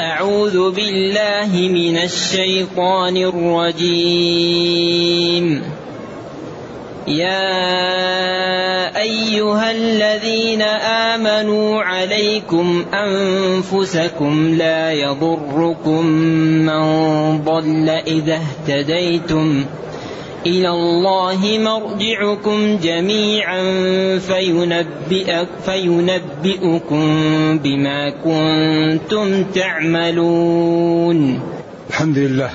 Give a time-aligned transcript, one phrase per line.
[0.00, 3.16] أعوذ بالله من الشيطان
[3.76, 4.82] الرجيم.
[7.08, 10.62] يا أيها الذين
[11.12, 16.06] آمنوا عليكم أنفسكم لا يضركم
[16.64, 16.82] من
[17.44, 19.64] ضل إذا اهتديتم
[20.46, 23.62] إلى الله مرجعكم جميعا
[24.18, 27.04] فينبئك فينبئكم
[27.58, 31.40] بما كنتم تعملون.
[31.90, 32.50] الحمد لله.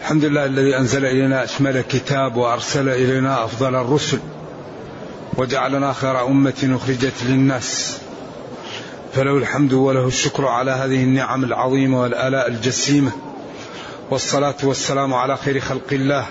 [0.00, 4.18] الحمد لله الذي أنزل إلينا أشمل الكتاب وأرسل إلينا أفضل الرسل
[5.36, 7.98] وجعلنا خير أمة أخرجت للناس.
[9.12, 13.12] فله الحمد وله الشكر على هذه النعم العظيمة والآلاء الجسيمة.
[14.10, 16.26] والصلاة والسلام على خير خلق الله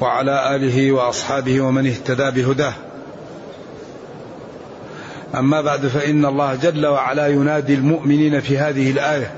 [0.00, 2.72] وعلى آله وأصحابه ومن اهتدى بهداه.
[5.34, 9.32] أما بعد فإن الله جل وعلا ينادي المؤمنين في هذه الآية.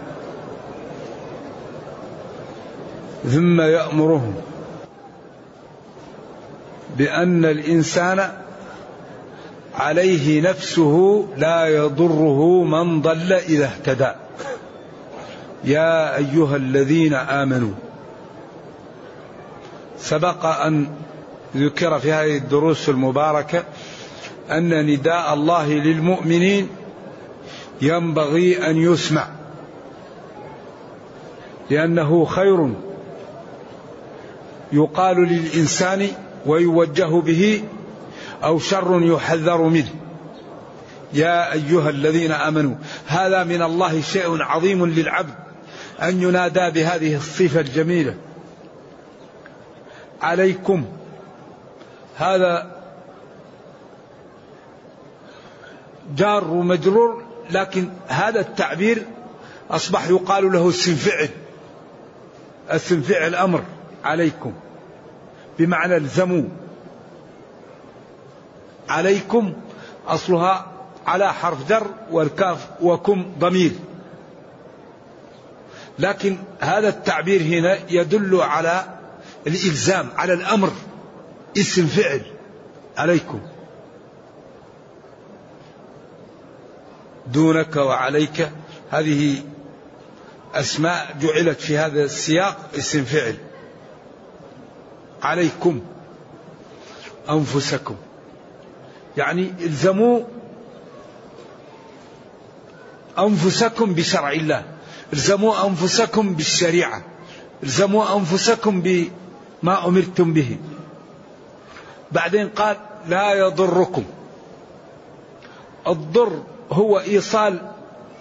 [3.24, 4.34] ثم يأمرهم
[6.96, 8.28] بأن الإنسان
[9.74, 14.23] عليه نفسه لا يضره من ضل إذا اهتدى.
[15.64, 17.72] يا أيها الذين آمنوا.
[19.98, 20.86] سبق أن
[21.56, 23.64] ذكر في هذه الدروس المباركة
[24.50, 26.68] أن نداء الله للمؤمنين
[27.82, 29.28] ينبغي أن يسمع.
[31.70, 32.74] لأنه خير
[34.72, 36.08] يقال للإنسان
[36.46, 37.64] ويوجه به
[38.44, 39.88] أو شر يحذر منه.
[41.12, 42.74] يا أيها الذين آمنوا
[43.06, 45.34] هذا من الله شيء عظيم للعبد.
[46.02, 48.14] أن ينادى بهذه الصفة الجميلة.
[50.22, 50.84] عليكم.
[52.16, 52.80] هذا
[56.16, 59.06] جار ومجرور لكن هذا التعبير
[59.70, 61.28] أصبح يقال له اسم فعل
[62.68, 63.62] اسم فعل أمر
[64.04, 64.52] عليكم.
[65.58, 66.44] بمعنى الزموا
[68.88, 69.52] عليكم.
[70.06, 70.66] أصلها
[71.06, 73.72] على حرف جر والكاف وكم ضمير.
[75.98, 78.84] لكن هذا التعبير هنا يدل على
[79.46, 80.72] الإلزام على الأمر.
[81.58, 82.22] اسم فعل
[82.96, 83.40] عليكم.
[87.26, 88.50] دونك وعليك.
[88.90, 89.42] هذه
[90.54, 93.36] أسماء جعلت في هذا السياق اسم فعل.
[95.22, 95.80] عليكم
[97.30, 97.96] أنفسكم.
[99.16, 100.20] يعني إلزموا
[103.18, 104.73] أنفسكم بشرع الله.
[105.12, 107.02] الزموا أنفسكم بالشريعة.
[107.62, 110.56] الزموا أنفسكم بما أمرتم به.
[112.12, 112.76] بعدين قال
[113.08, 114.04] لا يضركم.
[115.88, 116.42] الضر
[116.72, 117.70] هو إيصال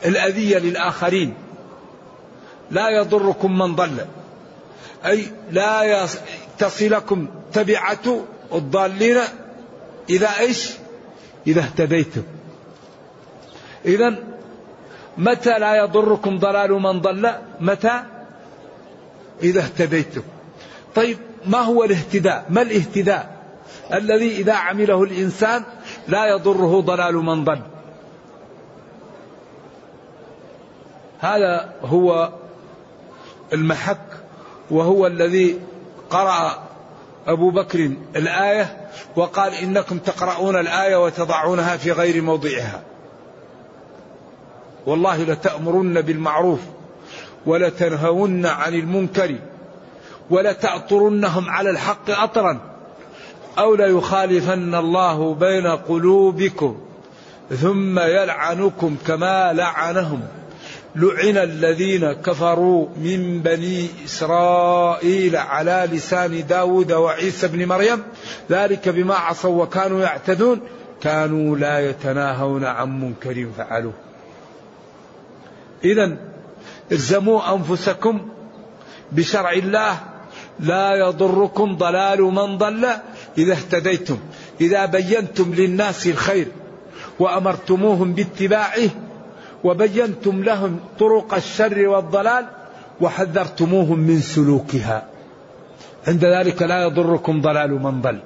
[0.05, 1.33] الأذية للآخرين.
[2.71, 4.05] لا يضركم من ضل.
[5.05, 6.07] أي لا
[6.57, 9.17] تصلكم تبعة الضالين
[10.09, 10.69] إذا إيش؟
[11.47, 12.23] إذا اهتديتم.
[13.85, 14.32] إذا
[15.18, 18.03] متى لا يضركم ضلال من ضل؟ متى؟
[19.44, 20.22] إذا اهتديتم.
[20.96, 23.34] طيب ما هو الاهتداء؟ ما الاهتداء؟
[23.94, 25.63] الذي إذا عمله الإنسان
[26.07, 27.62] لا يضره ضلال من ضل.
[31.19, 32.30] هذا هو
[33.53, 34.07] المحك
[34.72, 35.59] وهو الذي
[36.09, 36.63] قرأ
[37.28, 42.81] أبو بكر الآية وقال إنكم تقرؤون الآية وتضعونها في غير موضعها.
[44.85, 46.59] والله لتأمرن بالمعروف
[47.45, 49.35] ولتنهون عن المنكر
[50.29, 52.59] ولتأطرنهم على الحق أطرا
[53.57, 56.77] أو ليخالفن الله بين قلوبكم
[57.49, 60.21] ثم يلعنكم كما لعنهم
[60.95, 68.03] لعن الذين كفروا من بني إسرائيل على لسان داود وعيسى بن مريم
[68.51, 70.61] ذلك بما عصوا وكانوا يعتدون
[71.01, 73.94] كانوا لا يتناهون عن منكر فعلوه
[75.83, 76.17] إذا
[76.91, 78.27] الزموا أنفسكم
[79.12, 80.00] بشرع الله
[80.59, 82.88] لا يضركم ضلال من ضل
[83.38, 84.18] إذا اهتديتم.
[84.62, 86.47] إذا بينتم للناس الخير
[87.19, 88.89] وأمرتموهم باتباعه
[89.63, 92.45] وبينتم لهم طرق الشر والضلال
[93.01, 95.07] وحذرتموهم من سلوكها.
[96.07, 98.19] عند ذلك لا يضركم ضلال من ضل.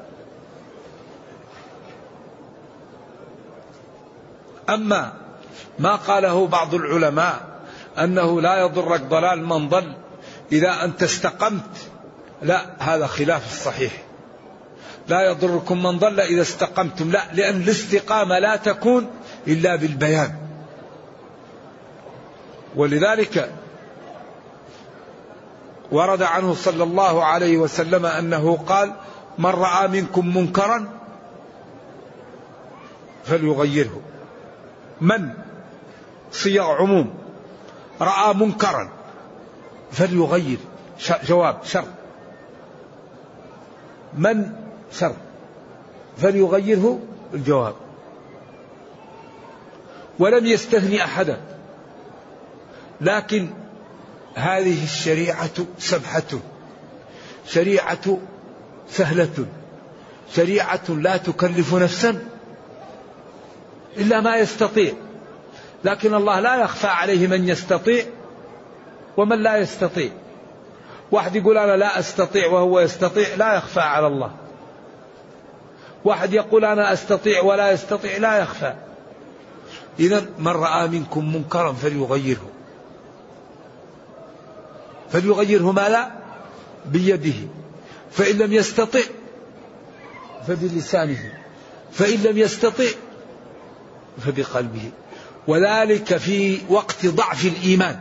[4.69, 5.13] أما
[5.79, 7.46] ما قاله بعض العلماء
[8.03, 9.93] أنه لا يضرك ضلال من ضل
[10.51, 11.89] إذا أنت استقمت.
[12.41, 14.03] لا هذا خلاف الصحيح.
[15.07, 17.11] لا يضركم من ضل إذا استقمتم.
[17.11, 19.07] لا لأن الاستقامة لا تكون
[19.47, 20.35] إلا بالبيان.
[22.75, 23.51] ولذلك
[25.91, 28.93] ورد عنه صلى الله عليه وسلم أنه قال
[29.37, 30.89] من رأى منكم منكرا
[33.25, 34.01] فليغيره.
[35.01, 35.29] من؟
[36.31, 37.26] صيغ عموم.
[38.01, 38.89] رأى منكرا.
[39.91, 40.57] فليغير.
[41.23, 41.87] جواب شرط
[44.13, 44.51] من
[44.91, 45.15] شرط
[46.17, 46.99] فليغيره؟
[47.33, 47.75] الجواب.
[50.19, 51.41] ولم يستثني أحدا.
[53.01, 53.49] لكن
[54.35, 56.39] هذه الشريعة سبحة.
[57.47, 58.17] شريعة
[58.89, 59.45] سهلة.
[60.35, 62.23] شريعة لا تكلف نفسا
[63.97, 64.93] إلا ما يستطيع.
[65.87, 68.05] لكن الله لا يخفى عليه من يستطيع
[69.17, 70.09] ومن لا يستطيع.
[71.11, 74.31] واحد يقول أنا لا أستطيع وهو يستطيع لا يخفى على الله.
[76.05, 78.73] واحد يقول أنا أستطيع ولا يستطيع لا يخفى.
[79.99, 82.49] اذا من رأى منكم منكرا فليغيره.
[85.09, 86.11] فليغيره ما لا؟
[86.85, 87.47] بيده.
[88.11, 89.01] فإن لم يستطع
[90.47, 91.33] فبلسانه.
[91.91, 92.85] فإن لم يستطع
[94.25, 94.91] فبقلبه.
[95.47, 97.99] وذلك في وقت ضعف الإيمان.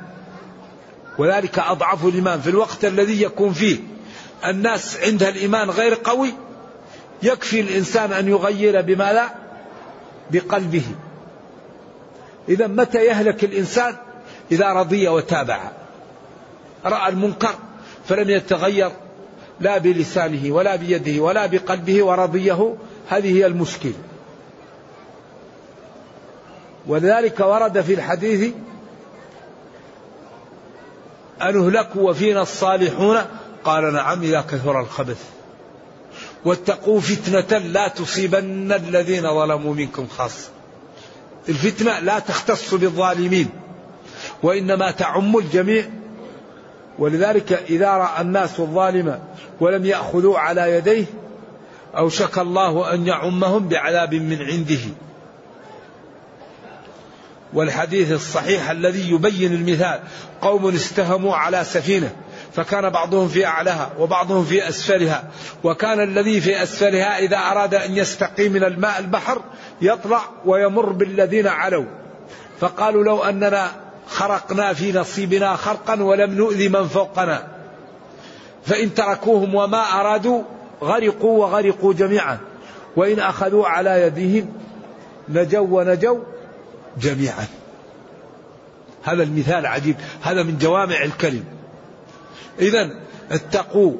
[1.18, 2.40] وذلك أضعف الإيمان.
[2.40, 3.78] في الوقت الذي يكون فيه
[4.46, 6.32] الناس عندها الإيمان غير قوي
[7.22, 9.28] يكفي الإنسان أن يغير بما لا
[10.30, 10.84] بقلبه.
[12.48, 13.96] إذا متى يهلك الإنسان؟
[14.52, 15.60] إذا رضي وتابع.
[16.84, 17.54] رأى المنكر
[18.08, 18.90] فلم يتغير
[19.60, 22.76] لا بلسانه ولا بيده ولا بقلبه ورضيه.
[23.08, 23.92] هذه هي المشكلة.
[26.88, 28.52] ولذلك ورد في الحديث
[31.42, 33.18] أنهلك وفينا الصالحون؟
[33.64, 35.24] قال نعم إذا كثر الخبث.
[36.44, 40.48] واتقوا فتنة لا تصيبن الذين ظلموا منكم خاصة.
[41.48, 43.48] الفتنة لا تختص بالظالمين
[44.42, 45.84] وإنما تعم الجميع.
[46.98, 49.20] ولذلك إذا رأى الناس الظالم
[49.60, 51.04] ولم يأخذوا على يديه
[51.96, 55.05] أوشك الله أن يعمهم بعذاب من عنده.
[57.54, 60.00] والحديث الصحيح الذي يبين المثال
[60.40, 62.16] قوم استهموا على سفينة
[62.52, 65.24] فكان بعضهم في أعلاها وبعضهم في أسفلها
[65.64, 69.40] وكان الذي في أسفلها إذا أراد أن يستقي من الماء البحر
[69.82, 71.84] يطلع ويمر بالذين علوا.
[72.60, 73.70] فقالوا لو أننا
[74.08, 77.46] خرقنا في نصيبنا خرقا ولم نؤذي من فوقنا.
[78.64, 80.42] فإن تركوهم وما أرادوا
[80.82, 82.38] غرقوا وغرقوا جميعا
[82.96, 84.52] وإن أخذوا على يديهم
[85.28, 86.18] نجوا ونجوا
[87.00, 87.46] جميعا.
[89.02, 89.96] هذا المثال عجيب.
[90.22, 91.44] هذا من جوامع الكلم.
[92.60, 92.90] إذا
[93.30, 93.92] اتقوا.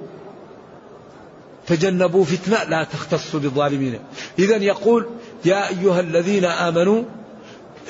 [1.67, 3.99] تجنبوا فتنة لا تختص بالظالمين.
[4.39, 5.07] إذا يقول
[5.45, 7.03] يا أيها الذين آمنوا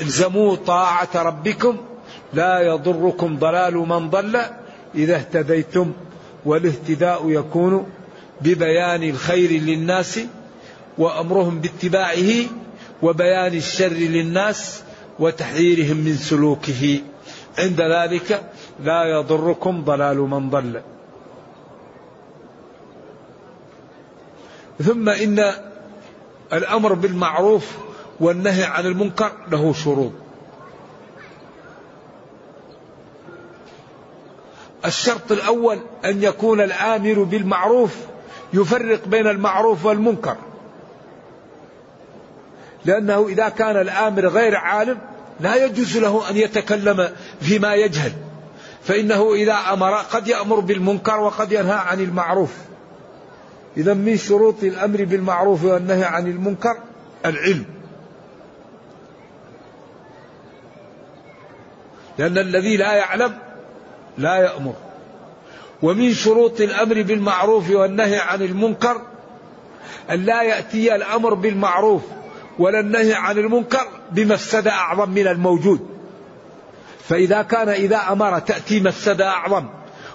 [0.02, 1.76] الزموا طاعة ربكم
[2.34, 4.40] لا يضركم ضلال من ضل
[4.94, 5.92] إذا اهتديتم
[6.44, 7.86] والاهتداء يكون
[8.40, 10.20] ببيان الخير للناس
[10.98, 12.32] وأمرهم باتباعه
[13.02, 14.82] وبيان الشر للناس
[15.18, 17.00] وتحذيرهم من سلوكه.
[17.58, 18.52] عند ذلك
[18.84, 20.80] لا يضركم ضلال من ضل.
[24.82, 25.52] ثم إن
[26.52, 27.72] الأمر بالمعروف
[28.20, 30.12] والنهي عن المنكر له شروط.
[34.84, 37.96] الشرط الأول أن يكون الآمر بالمعروف
[38.52, 40.36] يفرق بين المعروف والمنكر.
[42.86, 44.98] لأنه إذا كان الآمر غير عالم
[45.40, 47.08] لا يجوز له أن يتكلم
[47.40, 48.12] فيما يجهل.
[48.82, 52.52] فإنه إذا أمر قد يأمر بالمنكر وقد ينهى عن المعروف.
[53.76, 56.76] إذا من شروط الأمر بالمعروف والنهي عن المنكر
[57.26, 57.64] العلم.
[62.18, 63.38] لأن الذي لا يعلم
[64.18, 64.74] لا يأمر.
[65.82, 69.02] ومن شروط الأمر بالمعروف والنهي عن المنكر
[70.10, 72.02] أن لا يأتي الأمر بالمعروف.
[72.58, 75.88] ولا النهي عن المنكر بمفسدة أعظم من الموجود.
[77.08, 79.66] فإذا كان إذا أمر تأتي مفسدة أعظم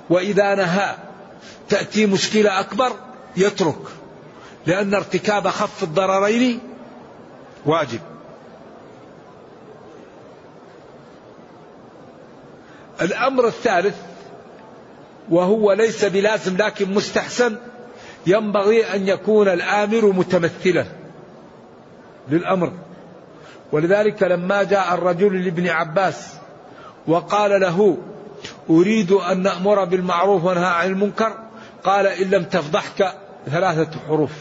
[0.10, 0.96] وإذا نهى
[1.70, 2.92] تأتي مشكلة أكبر
[3.38, 3.82] يترك
[4.66, 6.60] لأن ارتكاب خف الضررين
[7.66, 8.00] واجب.
[13.02, 13.96] الأمر الثالث
[15.30, 17.58] وهو ليس بلازم لكن مستحسن
[18.28, 21.01] ينبغي أن يكون الآمر متمثلا.
[22.30, 22.72] للأمر.
[23.72, 26.34] ولذلك لما جاء الرجل لابن عباس
[27.08, 27.98] وقال له
[28.70, 31.34] أريد أن نأمر بالمعروف ونهى عن المنكر
[31.84, 33.14] قال إن لم تفضحك
[33.50, 34.32] ثلاثة حروف.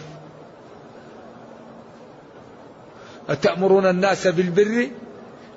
[3.29, 4.91] أتأمرون الناس بالبر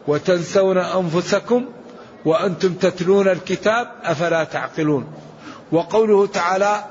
[0.07, 1.65] وتنسون أنفسكم
[2.25, 5.07] وأنتم تتلون الكتاب أفلا تعقلون؟
[5.71, 6.85] وقوله تعالى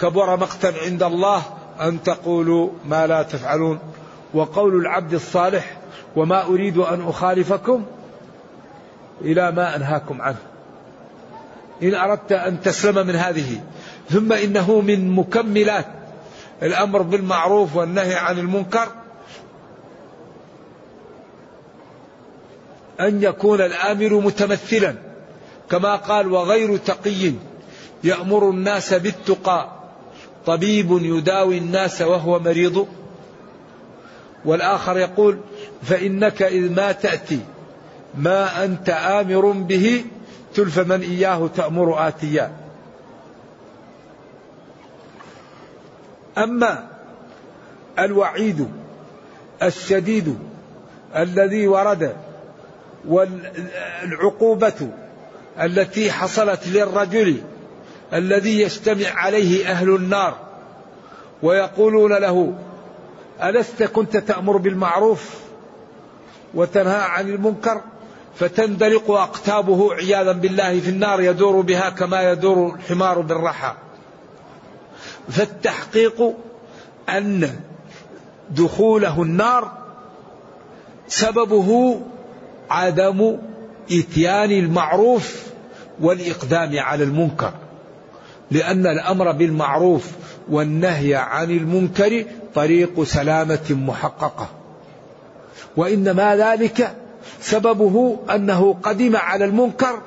[0.00, 1.42] كبر مقتا عند الله
[1.80, 3.78] أن تقولوا ما لا تفعلون.
[4.34, 5.76] وقول العبد الصالح
[6.16, 7.84] وما أريد أن أخالفكم
[9.20, 10.38] إلى ما أنهاكم عنه.
[11.82, 13.60] إن أردت أن تسلم من هذه
[14.10, 15.86] ثم إنه من مكملات
[16.62, 18.88] الأمر بالمعروف والنهي عن المنكر
[23.00, 24.94] أن يكون الآمر متمثلا.
[25.70, 27.32] كما قال وغير تقي
[28.04, 29.70] يأمر الناس بالتقى
[30.46, 32.86] طبيب يداوي الناس وهو مريض.
[34.44, 35.38] والآخر يقول
[35.82, 37.40] فإنك إذ ما تأتي
[38.14, 40.04] ما أنت آمر به
[40.54, 42.52] تلف من إياه تأمر آتيا.
[46.38, 46.88] أما
[47.98, 48.68] الوعيد
[49.62, 50.38] الشديد
[51.16, 52.16] الذي ورد
[53.08, 54.88] والعقوبة
[55.60, 57.42] التي حصلت للرجل
[58.12, 60.36] الذي يجتمع عليه أهل النار
[61.42, 62.54] ويقولون له
[63.48, 65.30] ألست كنت تأمر بالمعروف
[66.54, 67.80] وتنهى عن المنكر؟
[68.34, 73.74] فتندلق أقتابه عياذا بالله في النار يدور بها كما يدور الحمار بالرحى.
[75.28, 76.34] فالتحقيق
[77.08, 77.50] أن
[78.50, 79.72] دخوله النار
[81.08, 82.00] سببه
[82.70, 83.38] عدم
[83.92, 85.46] إتيان المعروف
[86.00, 87.52] والإقدام على المنكر.
[88.52, 90.10] لأن الأمر بالمعروف
[90.50, 94.48] والنهي عن المنكر طريق سلامة محققة.
[95.76, 96.94] وإنما ذلك
[97.40, 99.98] سببه أنه قدم على المنكر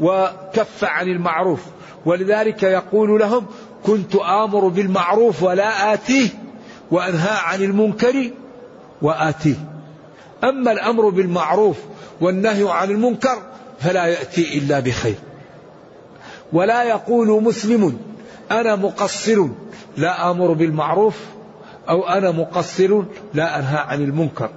[0.00, 1.60] وكف عن المعروف.
[2.06, 3.46] ولذلك يقول لهم
[3.86, 6.28] كنت آمر بالمعروف ولا آتيه
[6.90, 8.30] وأنهى عن المنكر
[9.02, 9.56] وآتيه.
[10.44, 11.76] أما الأمر بالمعروف
[12.20, 13.38] والنهي عن المنكر
[13.80, 15.14] فلا يأتي إلا بخير.
[16.52, 17.98] ولا يقول مسلم
[18.50, 19.46] أنا مقصر
[19.96, 21.16] لا آمر بالمعروف
[21.88, 23.02] أو أنا مقصر
[23.34, 24.50] لا أنهى عن المنكر.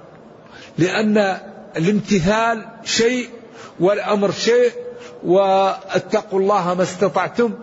[0.78, 1.36] لأن
[1.76, 3.28] الامتثال شيء
[3.80, 4.70] والأمر شيء
[5.24, 7.54] واتقوا الله ما استطعتم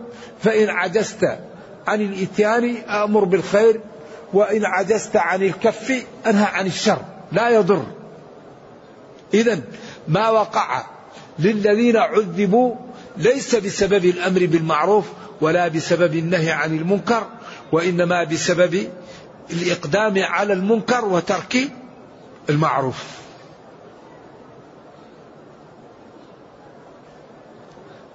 [0.43, 1.39] فإن عجزت
[1.87, 3.81] عن الإتيان أمر بالخير
[4.33, 7.83] وإن عجزت عن الكف أنهى عن الشر لا يضر.
[9.33, 9.59] إذا
[10.07, 10.83] ما وقع
[11.39, 12.75] للذين عذبوا
[13.19, 15.05] ليس بسبب الأمر بالمعروف
[15.41, 17.27] ولا بسبب النهي عن المنكر
[17.71, 18.89] وإنما بسبب
[19.51, 21.57] الإقدام على المنكر وترك
[22.49, 23.03] المعروف.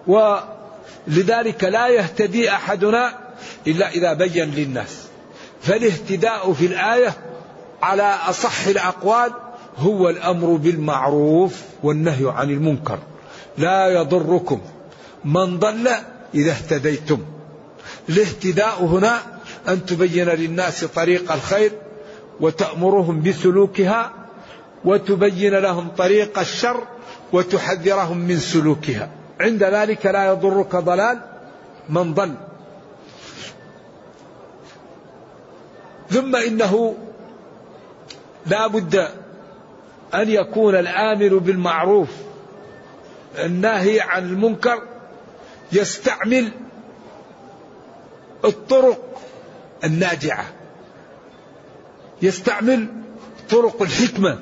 [0.07, 3.19] ولذلك لا يهتدي أحدنا
[3.67, 5.07] إلا إذا بين للناس.
[5.63, 7.13] فالاهتداء في الآية
[7.83, 9.33] على أصح الأقوال
[9.79, 12.99] هو الأمر بالمعروف والنهي عن المنكر.
[13.59, 14.61] لا يضركم.
[15.25, 15.89] من ضل
[16.35, 17.19] إذا اهتديتم.
[18.09, 19.19] الاهتداء هنا
[19.69, 21.73] أن تبين للناس طريق الخير
[22.41, 24.13] وتأمرهم بسلوكها
[24.85, 26.83] وتبين لهم طريق الشر
[27.33, 29.11] وتحذرهم من سلوكها.
[29.41, 31.21] عند ذلك لا يضرك ضلال
[31.89, 32.35] من ضل.
[36.11, 36.95] ثم إنه
[38.47, 39.09] لا بد
[40.15, 42.09] أن يكون الآمر بالمعروف
[43.39, 44.83] الناهي عن المنكر
[45.73, 46.53] يستعمل
[48.45, 49.21] الطرق
[49.85, 50.45] الناجعة.
[52.23, 52.87] يستعمل
[53.51, 54.39] طرق الحكمة.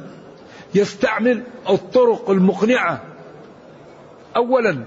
[0.74, 3.02] يستعمل الطرق المقنعة.
[4.36, 4.84] اولا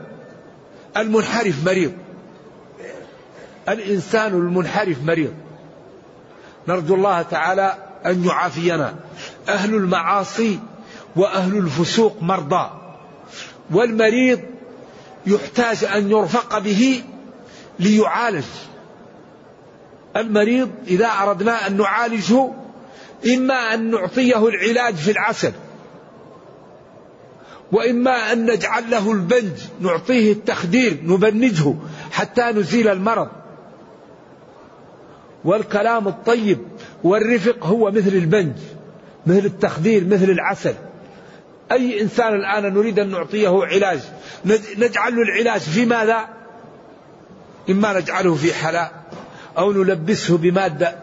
[0.98, 1.94] المنحرف مريض.
[3.70, 5.34] الإنسان المنحرف مريض.
[6.68, 8.96] نرجو الله تعالى أن يعافينا.
[9.50, 10.60] أهل المعاصي
[11.16, 12.70] وأهل الفسوق مرضى.
[13.72, 14.55] والمريض
[15.28, 17.04] يحتاج أن يرفق به
[17.80, 18.46] ليعالج.
[20.16, 22.50] المريض إذا أردنا أن نعالجه
[23.34, 25.52] إما أن نعطيه العلاج في العسل
[27.72, 31.74] وإما أن نجعل له البنج نعطيه التخدير نبنجه
[32.12, 33.28] حتى نزيل المرض.
[35.46, 36.60] والكلام الطيب
[37.04, 38.56] والرفق هو مثل البنج
[39.28, 40.76] مثل التخدير مثل العسل.
[41.72, 44.00] أي إنسان الآن نريد أن نعطيه علاج
[44.78, 46.26] نجعل له العلاج في ماذا؟
[47.70, 48.92] إما نجعله في حلاء
[49.58, 50.96] أو نلبسه بمادة.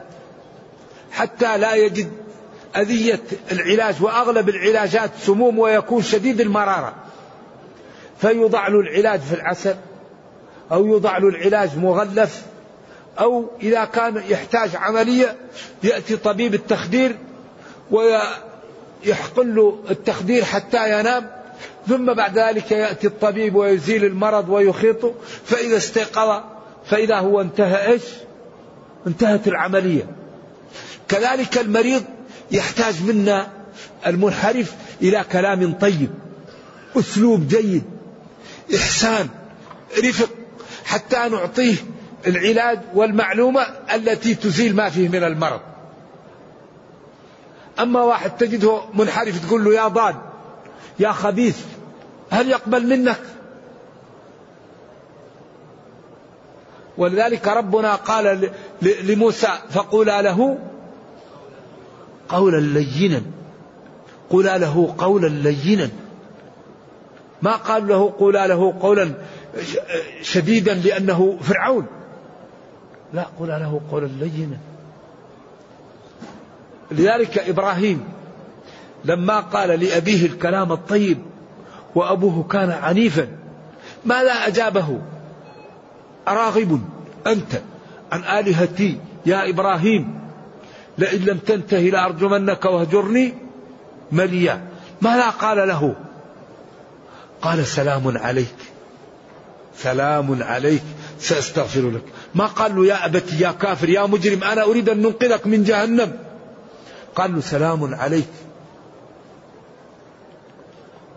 [1.13, 2.13] حتى لا يجد
[2.77, 3.21] أذية
[3.53, 6.95] العلاج وأغلب العلاجات سموم ويكون شديد المرارة.
[8.21, 9.77] فيوضع له العلاج في العسل
[10.73, 12.43] أو يوضع له العلاج مغلف
[13.21, 15.37] أو إذا كان يحتاج عملية
[15.83, 17.17] يأتي طبيب التخدير
[19.07, 21.31] ويحقن له التخدير حتى ينام
[21.89, 26.43] ثم بعد ذلك يأتي الطبيب ويزيل المرض ويخيطه فإذا استيقظ
[26.87, 28.03] فإذا هو انتهى إيش؟
[29.07, 30.07] انتهت العملية.
[31.09, 32.03] كذلك المريض
[32.51, 33.51] يحتاج منا
[34.07, 36.11] المنحرف إلى كلام طيب
[36.97, 37.85] أسلوب جيد
[38.75, 39.29] إحسان
[40.05, 40.31] رفق
[40.85, 41.75] حتى نعطيه
[42.27, 45.61] العلاج والمعلومة التي تزيل ما فيه من المرض.
[47.81, 50.17] أما واحد تجده منحرف تقول له يا ضاد
[50.99, 51.65] يا خبيث
[52.31, 53.21] هل يقبل منك؟
[56.99, 58.51] ولذلك ربنا قال
[58.83, 60.59] لموسى فقولا له
[62.29, 63.23] قولا لينا.
[64.31, 65.91] قولا له قولا لينا.
[67.43, 69.13] ما قال له قولا له قولا
[70.23, 71.87] شديدا لأنه فرعون.
[73.13, 74.59] لا قولا له قولا لينا.
[76.91, 78.05] لذلك إبراهيم
[79.05, 81.19] لما قال لأبيه الكلام الطيب
[81.95, 83.29] وأبوه كان عنيفا
[84.05, 85.01] ماذا أجابه؟
[86.29, 86.81] أراغب
[87.27, 87.61] أنت
[88.13, 90.21] عن آلهتي يا إبراهيم
[90.99, 93.35] لئن لم تنتهي لأرجمنك واهجرني
[94.13, 94.65] مليا.
[95.03, 95.95] ماذا قال له؟
[97.43, 98.57] قال سلام عليك
[99.77, 100.83] سلام عليك
[101.19, 102.05] سأستغفر لك.
[102.35, 106.13] ما قال له يا أبت يا كافر يا مجرم أنا أريد أن ننقذك من جهنم.
[107.15, 108.29] قال له سلام عليك.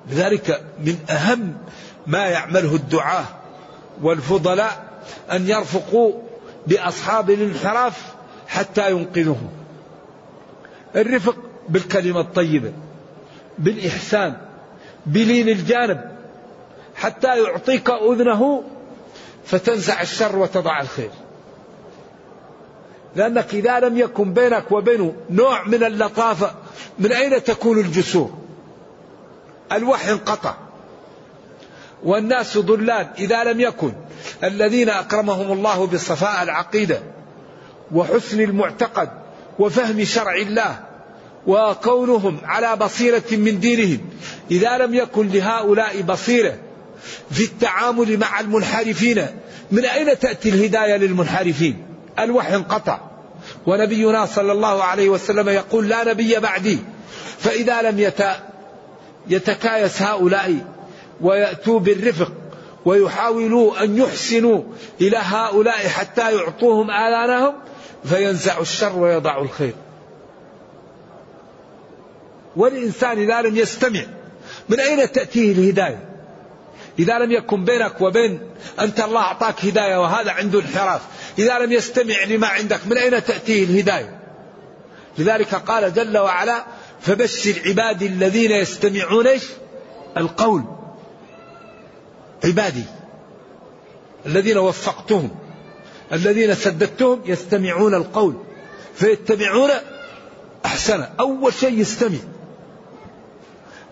[0.10, 1.58] لذلك من أهم
[2.08, 3.25] ما يعمله الدعاة
[4.02, 4.86] والفضلاء
[5.32, 6.14] أن يرفقوا
[6.68, 8.14] بأصحاب الانحراف
[8.48, 9.50] حتى ينقذهم
[10.96, 11.36] الرفق
[11.70, 12.74] بالكلمة الطيبة
[13.58, 14.38] بالإحسان
[15.06, 16.02] بلين الجانب
[16.96, 18.64] حتى يعطيك أذنه
[19.46, 21.10] فتنزع الشر وتضع الخير.
[23.16, 26.52] لأنك إذا لم يكن بينك وبينه نوع من اللطافة
[27.00, 28.32] من أين تكون الجسور؟
[29.72, 30.56] الوحي انقطع.
[32.04, 33.94] والناس ضلال إذا لم يكن.
[34.44, 37.00] الذين أكرمهم الله بصفاء العقيدة
[37.92, 39.10] وحسن المعتقد
[39.60, 40.80] وفهم شرع الله
[41.48, 44.00] وكونهم على بصيرة من دينهم
[44.51, 46.58] إذا لم يكن لهؤلاء بصيرة
[47.32, 49.25] في التعامل مع المنحرفين
[49.72, 53.00] من أين تأتي الهداية للمنحرفين؟ الوحي انقطع.
[53.66, 56.80] ونبينا صلى الله عليه وسلم يقول لا نبي بعدي.
[57.40, 58.12] فإذا لم
[59.28, 60.66] يتكايس هؤلاء
[61.22, 62.32] ويأتوا بالرفق
[62.86, 64.64] ويحاولوا أن يحسنوا
[65.01, 67.54] إلى هؤلاء حتى يعطوهم آذانهم
[68.06, 69.74] فينزع الشر ويضع الخير.
[72.56, 74.01] والإنسان إذا لم يستمع
[74.70, 76.10] من أين تأتيه الهداية؟
[77.00, 78.40] إذا لم يكن بينك وبين
[78.80, 81.01] أنت الله أعطاك هداية وهذا عنده انحراف.
[81.40, 84.20] إذا لم يستمع لما عندك من أين تأتيه الهداية؟
[85.18, 86.66] لذلك قال جل وعلا
[87.02, 89.28] فبشر عبادي الذين يستمعون
[90.18, 90.64] القول.
[92.44, 92.84] عبادي.
[94.26, 95.30] الذين وفقتهم.
[96.14, 98.44] الذين سددتهم يستمعون القول.
[98.96, 99.70] فيتبعون
[100.66, 101.06] أحسن.
[101.20, 102.18] أول شيء يستمع.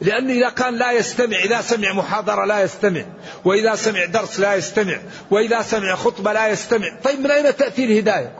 [0.03, 3.01] لأنه إذا كان لا يستمع إذا سمع محاضرة لا يستمع
[3.45, 4.97] وإذا سمع درس لا يستمع
[5.31, 6.87] وإذا سمع خطبة لا يستمع.
[7.03, 8.31] طيب من أين تأتي الهداية؟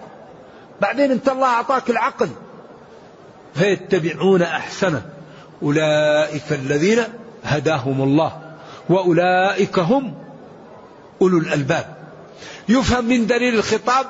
[0.81, 2.29] بعدين أنت الله أعطاك العقل.
[3.55, 5.01] فيتبعون أحسنه.
[5.63, 7.03] أولئك الذين
[7.43, 8.41] هداهم الله
[8.89, 10.13] وأولئك هم
[11.21, 11.95] أولو الألباب.
[12.69, 14.05] يفهم من دليل الخطاب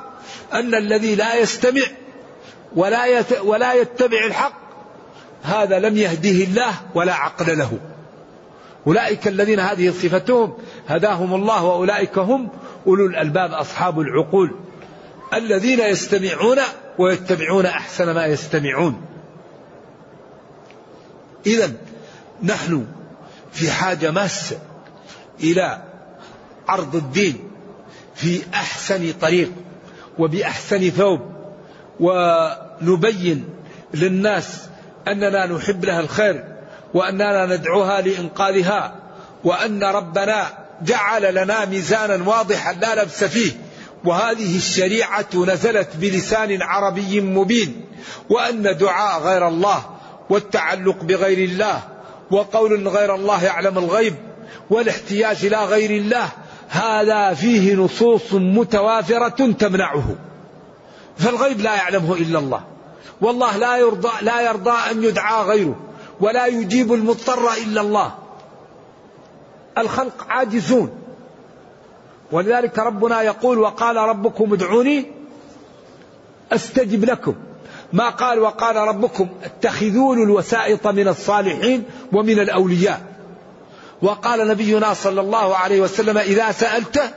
[0.52, 1.82] أن الذي لا يستمع
[2.76, 4.63] ولا ولا يتبع الحق
[5.44, 7.78] هذا لم يهده الله ولا عقل له.
[8.86, 10.54] أولئك الذين هذه صفتهم
[10.88, 12.48] هداهم الله وأولئك هم
[12.86, 14.50] أولو الألباب أصحاب العقول.
[15.34, 16.58] الذين يستمعون
[16.98, 19.00] ويتبعون أحسن ما يستمعون.
[21.46, 21.72] إذا
[22.42, 22.86] نحن
[23.52, 24.58] في حاجة ماسة
[25.40, 25.82] إلى
[26.68, 27.38] عرض الدين
[28.14, 29.52] في أحسن طريق
[30.18, 31.20] وبأحسن ثوب
[32.00, 33.44] ونبين
[33.94, 34.68] للناس
[35.08, 36.44] أننا نحب لها الخير
[36.94, 38.94] وأننا ندعوها لإنقاذها
[39.44, 40.46] وأن ربنا
[40.82, 43.52] جعل لنا ميزانا واضحا لا لبس فيه.
[44.04, 47.84] وهذه الشريعة نزلت بلسان عربي مبين
[48.30, 49.84] وأن دعاء غير الله
[50.30, 51.80] والتعلق بغير الله
[52.30, 54.14] وقول غير الله يعلم الغيب
[54.70, 56.28] والاحتياج إلى غير الله
[56.68, 60.16] هذا فيه نصوص متوافرة تمنعه.
[61.18, 62.73] فالغيب لا يعلمه إلا الله.
[63.20, 65.76] والله لا يرضى لا يرضى أن يدعى غيره
[66.20, 68.14] ولا يجيب المضطر إلا الله.
[69.78, 70.90] الخلق عاجزون.
[72.32, 75.06] ولذلك ربنا يقول وقال ربكم ادعوني
[76.52, 77.34] أستجب لكم.
[77.92, 83.00] ما قال وقال ربكم اتخذون الوسائط من الصالحين ومن الأولياء.
[84.02, 87.14] وقال نبينا صلى الله عليه وسلم إذا سألت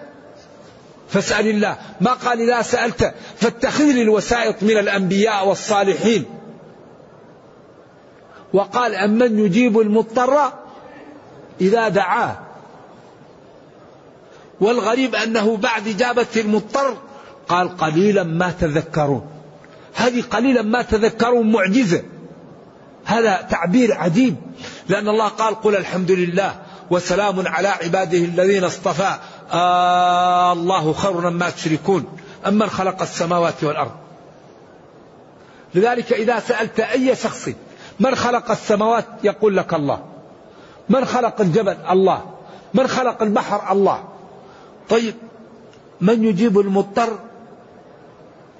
[1.10, 1.78] فاسأل الله.
[2.02, 3.14] ما قال إذا سألت.
[3.36, 6.26] فاتخذ لي الوسائط من الأنبياء والصالحين.
[8.54, 10.54] وقال أمن يجيب المضطر؟
[11.62, 12.40] إذا دعاه.
[14.62, 16.98] والغريب أنه بعد إجابة المضطر
[17.48, 19.28] قال قليلا ما تذكرون.
[19.96, 22.04] هذه قليلا ما تذكرون معجزة.
[23.06, 24.36] هذا تعبير عجيب.
[24.90, 26.56] لأن الله قال قل الحمد لله
[26.90, 29.16] وسلام على عباده الذين اصطفى.
[29.52, 32.06] آه الله خير ما تشركون
[32.48, 33.92] أمن خلق السماوات والأرض.
[35.76, 37.50] لذلك إذا سألت أي شخص
[38.00, 40.00] من خلق السماوات يقول لك الله
[40.90, 42.22] من خلق الجبل الله
[42.74, 44.04] من خلق البحر الله.
[44.90, 45.16] طيب
[46.02, 47.10] من يجيب المضطر؟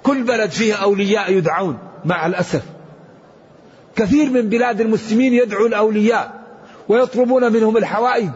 [0.02, 2.62] كل بلد فيه أولياء يدعون مع الأسف.
[3.96, 6.42] كثير من بلاد المسلمين يدعو الأولياء
[6.88, 8.30] ويطلبون منهم الحوائج.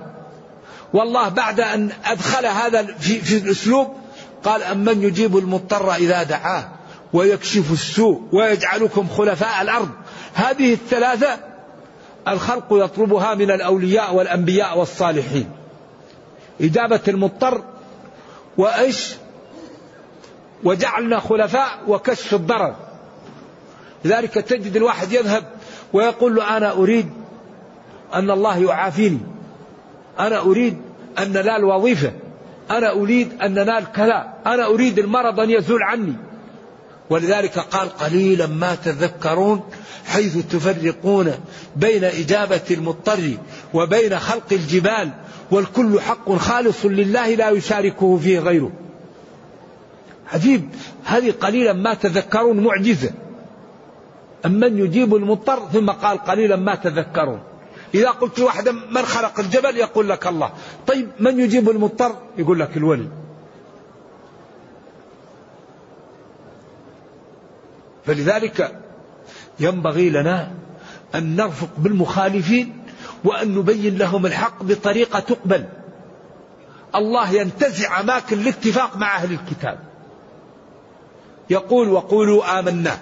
[0.93, 3.97] والله بعد أن أدخل هذا في, في الأسلوب
[4.45, 6.69] قال أمن يجيب المضطر إذا دعاه
[7.13, 9.89] ويكشف السوء ويجعلكم خلفاء الأرض.
[10.35, 11.39] هذه الثلاثة
[12.29, 15.51] الخلق يطلبها من الأولياء والأنبياء والصالحين.
[16.61, 17.65] إجابة المضطر
[18.59, 19.15] وإيش؟
[20.65, 22.77] وجعلنا خلفاء وكشف الضرر.
[24.05, 25.45] لذلك تجد الواحد يذهب
[25.93, 27.11] ويقول له أنا أريد
[28.15, 29.32] أن الله يعافيني.
[30.19, 30.77] أنا أريد
[31.19, 32.13] أن ننال وظيفة.
[32.71, 34.35] أنا أريد أن ننال كذا.
[34.47, 36.15] أنا أريد المرض أن يزول عني.
[37.11, 39.61] ولذلك قال قليلا ما تذكرون
[40.07, 41.35] حيث تفرقون
[41.77, 43.37] بين إجابة المضطر
[43.75, 45.11] وبين خلق الجبال
[45.51, 48.73] والكل حق خالص لله لا يشاركه فيه غيره.
[50.33, 50.69] عجيب.
[51.05, 53.11] هذه قليلا ما تذكرون معجزة.
[54.47, 57.41] أمن يجيب المضطر ثم قال قليلا ما تذكرون.
[57.95, 60.53] إذا قلت واحدا من خلق الجبل يقول لك الله.
[60.87, 63.09] طيب من يجيب المضطر؟ يقول لك الولي.
[68.07, 68.81] فلذلك
[69.61, 70.53] ينبغي لنا
[71.15, 72.83] أن نرفق بالمخالفين
[73.25, 75.65] وأن نبين لهم الحق بطريقة تقبل.
[76.95, 79.79] الله ينتزع أماكن الاتفاق مع أهل الكتاب.
[81.51, 82.99] يقول وقولوا آمنا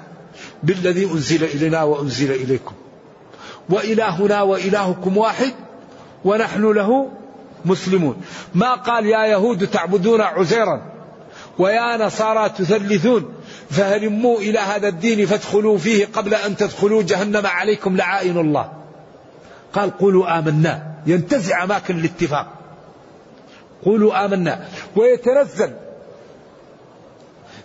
[0.62, 2.74] بالذي أنزل إلينا وأنزل إليكم.
[3.70, 5.52] وإلهنا وإلهكم واحد
[6.24, 7.10] ونحن له
[7.64, 8.22] مسلمون.
[8.54, 10.82] ما قال يا يهود تعبدون عزيرا
[11.58, 13.34] ويا نصارى تثلثون؟
[13.70, 18.72] فهلموا إلى هذا الدين فادخلوا فيه قبل أن تدخلوا جهنم عليكم لعائن الله.
[19.72, 20.94] قال قولوا آمنا.
[21.06, 22.46] ينتزع أماكن الاتفاق.
[23.84, 24.68] قولوا آمنا.
[24.96, 25.72] ويتنزل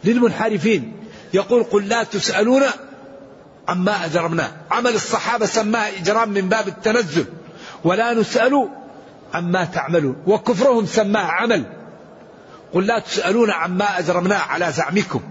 [0.03, 0.93] للمنحرفين.
[1.33, 2.61] يقول قل لا تسألون
[3.67, 4.51] عما أجرمناه.
[4.71, 7.25] عمل الصحابة سماه إجرام من باب التنزل
[7.83, 8.69] ولا نسأل
[9.33, 10.15] عما تعملون.
[10.27, 11.63] وكفرهم سماه عمل.
[12.73, 15.21] قل لا تسألون عما أجرمناه على زعمكم.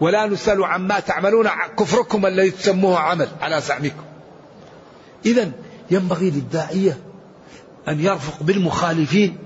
[0.00, 1.48] ولا نسأل عما تعملون
[1.78, 4.04] كفركم الذي تسموه عمل على زعمكم.
[5.26, 5.50] إذا
[5.90, 6.98] ينبغي للداعية
[7.88, 9.38] أن يرفق بالمخالفين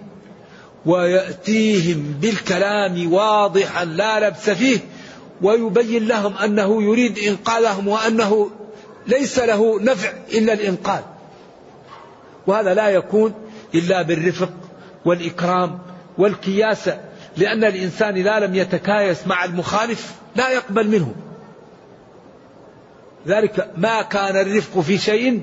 [0.87, 4.79] ويأتيهم بالكلام واضحا لا لبس فيه
[5.43, 8.51] ويبين لهم أنه يريد إنقاذهم وأنه
[9.07, 11.03] ليس له نفع إلا الإنقاذ.
[12.47, 13.35] وهذا لا يكون
[13.75, 14.53] إلا بالرفق
[15.05, 15.79] والإكرام
[16.19, 17.01] والكياسة
[17.37, 21.15] لأن الإنسان إذا لم يتكايس مع المخالف لا يقبل منه.
[23.27, 25.43] ذلك ما كان الرفق في شيء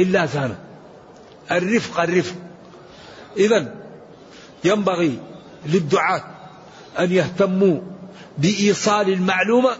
[0.00, 0.58] إلا زانه.
[1.50, 2.36] الرفق الرفق.
[3.36, 3.74] إذا
[4.64, 5.18] ينبغي
[5.66, 6.24] للدعاة
[6.98, 7.80] أن يهتموا
[8.38, 9.70] بإيصال المعلومة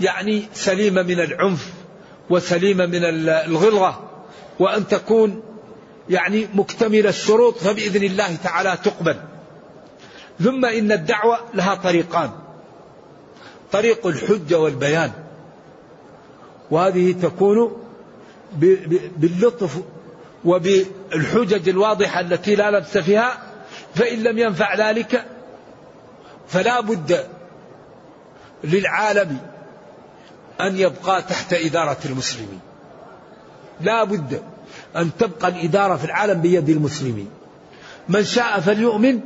[0.00, 1.72] يعني سليمة من العنف
[2.30, 4.00] وسليمة من الغلظة
[4.58, 5.42] وأن تكون
[6.10, 9.16] يعني مكتمل الشروط فبإذن الله تعالى تقبل.
[10.40, 12.30] ثم إن الدعوة لها طريقان
[13.72, 15.12] طريق الحجة والبيان.
[16.70, 17.76] وهذه تكون
[19.16, 19.80] باللطف
[20.44, 23.42] وبالحجج الواضحة التي لا لبس فيها
[23.94, 25.24] فإن لم ينفع ذلك
[26.48, 27.26] فلا بد
[28.64, 29.38] للعالم
[30.60, 32.60] أن يبقى تحت إدارة المسلمين.
[33.80, 34.42] لا بد
[34.96, 37.30] أن تبقى الإدارة في العالم بيد المسلمين.
[38.08, 39.20] من شاء فليؤمن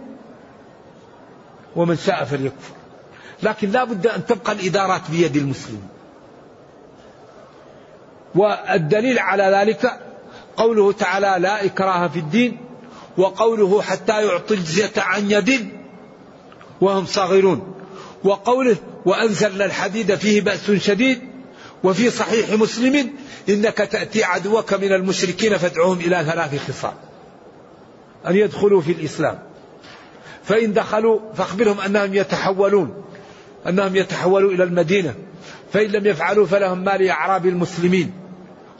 [1.76, 2.74] ومن شاء فليكفر.
[3.42, 5.88] لكن لا بد أن تبقى الإدارات بيد المسلمين.
[8.34, 10.00] والدليل على ذلك
[10.56, 12.58] قوله تعالى لا إكراه في الدين
[13.16, 15.68] وقوله حتى يعطي الجزية عن يد
[16.80, 17.74] وهم صاغرون.
[18.24, 21.18] وقوله وأنزلنا الحديد فيه بأس شديد
[21.84, 23.10] وفي صحيح مسلم
[23.48, 26.92] إنك تأتي عدوك من المشركين فادعوهم إلى ثلاث خصال
[28.26, 29.38] أن يدخلوا في الإسلام.
[30.44, 33.04] فإن دخلوا فأخبرهم أنهم يتحولون
[33.68, 35.14] أنهم يتحولوا إلى المدينة.
[35.72, 38.12] فإن لم يفعلوا فلهم مال أعراب المسلمين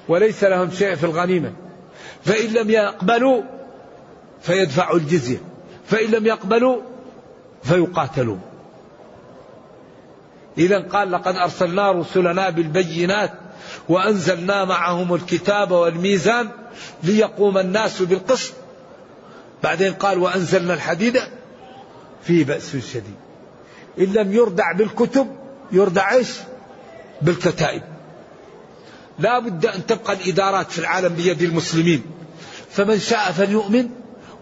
[0.09, 1.53] وليس لهم شيء في الغنيمة.
[2.25, 3.43] فإن لم يقبلوا
[4.41, 5.39] فيدفعوا الجزية.
[5.87, 6.81] فإن لم يقبلوا
[7.63, 8.41] فيقاتلون.
[10.59, 13.33] إذا قال لقد أرسلنا رسلنا بالبينات
[13.89, 16.51] وأنزلنا معهم الكتاب والميزان
[17.03, 18.53] ليقوم الناس بالقسط.
[19.63, 21.21] بعدين قال وأنزلنا الحديد
[22.23, 23.15] فيه بأس شديد.
[23.99, 25.37] إن لم يردع بالكتب
[25.73, 26.29] يردع إيش؟
[27.23, 27.83] بالكتائب.
[29.19, 32.03] لا بد أن تبقى الإدارات في العالم بيد المسلمين.
[32.71, 33.89] فمن شاء فليؤمن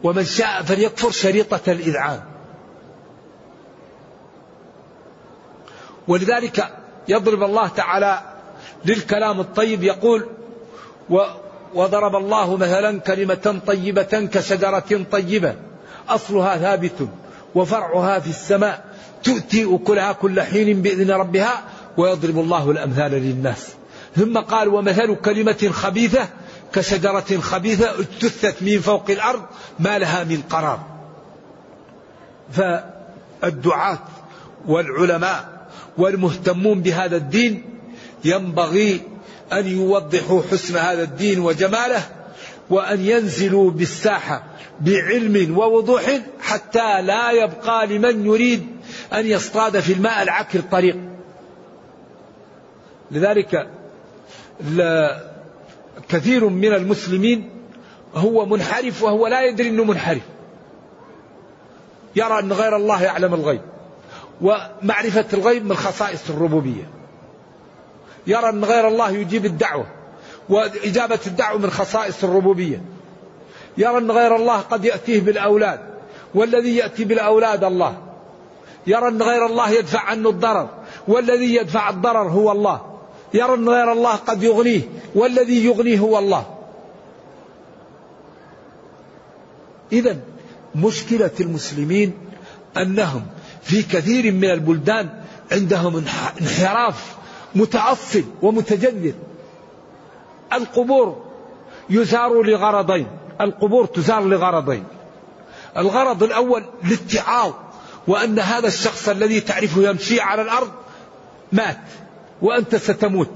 [0.03, 2.31] ومن شاء فليكفر شريطة الإذعان.
[6.08, 6.68] ولذلك
[7.08, 8.20] يضرب الله تعالى
[8.84, 10.26] للكلام الطيب يقول
[11.74, 15.54] وضرب الله مثلا كلمة طيبة كشجرة طيبة
[16.08, 17.08] أصلها ثابت
[17.54, 18.84] وفرعها في السماء
[19.24, 21.62] تؤتي أكلها كل حين بإذن ربها
[21.96, 23.68] ويضرب الله الأمثال للناس.
[24.16, 26.28] ثم قال ومثل كلمة خبيثة
[26.72, 29.42] كشجرة خبيثة اجتثت من فوق الأرض
[29.78, 30.80] ما لها من قرار.
[32.52, 33.98] فالدعاة
[34.66, 35.51] والعلماء
[35.98, 37.64] والمهتمون بهذا الدين
[38.24, 39.00] ينبغي
[39.52, 42.02] أن يوضحوا حسن هذا الدين وجماله
[42.70, 44.44] وأن ينزلوا بالساحة
[44.81, 48.66] بعلم ووضوح حتى لا يبقى لمن يريد
[49.12, 50.96] أن يصطاد في الماء العكر طريق
[53.11, 53.68] لذلك
[56.09, 57.50] كثير من المسلمين
[58.14, 60.22] هو منحرف وهو لا يدري أنه منحرف.
[62.16, 63.61] يرى أن غير الله يعلم الغيب.
[64.42, 66.90] ومعرفة الغيب من خصائص الربوبية.
[68.26, 69.87] يرى أن غير الله يجيب الدعوة
[70.48, 72.83] وإجابة الدعوة من خصائص الربوبية.
[73.78, 75.81] يرى أن غير الله قد يأتيه بالأولاد
[76.35, 77.96] والذي يأتي بالأولاد الله.
[78.87, 80.68] يرى أن غير الله يدفع عنه الضرر
[81.09, 82.81] والذي يدفع الضرر هو الله.
[83.35, 84.83] يرى أن غير الله قد يغنيه
[85.14, 86.46] والذي يغنيه هو الله.
[89.92, 90.16] إذا
[90.74, 92.12] مشكلة المسلمين
[92.76, 93.22] أنهم
[93.62, 95.09] في كثير من البلدان
[95.53, 96.05] عندهم
[96.40, 97.16] انحراف
[97.55, 99.12] متأصل ومتجذر.
[100.53, 101.25] القبور
[101.90, 103.07] يزار لغرضين
[103.40, 104.85] القبور تزار لغرضين.
[105.77, 107.53] الغرض الأول الاتعاظ
[108.09, 110.70] وأن هذا الشخص الذي تعرفه يمشي على الأرض
[111.53, 111.81] مات
[112.42, 113.31] وأنت ستموت.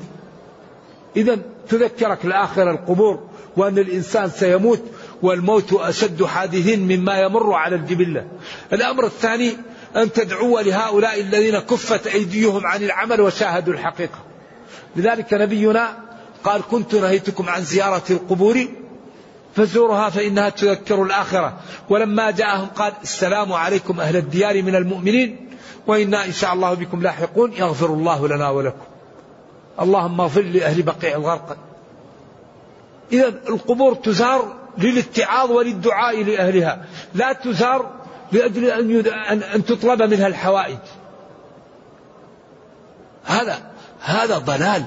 [1.17, 4.83] إذا تذكرك الآخرة القبور وأن الإنسان سيموت
[5.23, 8.27] والموت أشد حادث مما يمر على الجبلة.
[8.73, 9.57] الأمر الثاني
[9.97, 14.19] أن تدعو لهؤلاء الذين كفت أيديهم عن العمل وشاهدوا الحقيقة.
[14.97, 15.97] لذلك نبينا
[16.45, 18.69] قال كنت نهيتكم عن زيارة القبور
[19.57, 21.57] فزورها فإنها تذكر الآخرة.
[21.89, 25.49] ولما جاءهم قال السلام عليكم أهل الديار من المؤمنين
[25.87, 28.87] وإنا إن شاء الله بكم لاحقون يغفر الله لنا ولكم.
[29.81, 31.57] اللهم اغفر لأهل بقيع الغرق.
[33.13, 37.96] إذا القبور تزار للاتعاظ وللدعاء لأهلها لا تزار
[38.37, 40.79] لأجل أن, أن, أن تطلب منها الحوائج.
[43.25, 43.59] هذا
[44.01, 44.87] هذا ضلال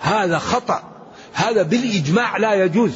[0.00, 0.82] هذا خطأ
[1.32, 2.92] هذا بالإجماع لا يجوز.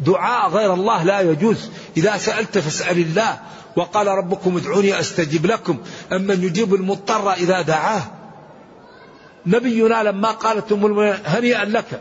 [0.00, 1.70] دعاء غير الله لا يجوز.
[1.96, 3.38] إذا سألت فاسأل الله
[3.76, 5.78] وقال ربكم ادعوني أستجب لكم.
[6.12, 8.02] أمن يجيب المضطر إذا دعاه.
[9.46, 12.00] نبينا لما قالت أم هنيئا لك.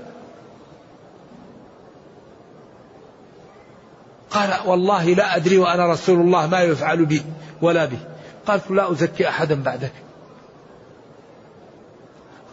[4.31, 7.21] قال والله لا أدري وأنا رسول الله ما يفعل بي
[7.61, 7.97] ولا بي
[8.47, 9.91] قالت لا أزكي أحدا بعدك.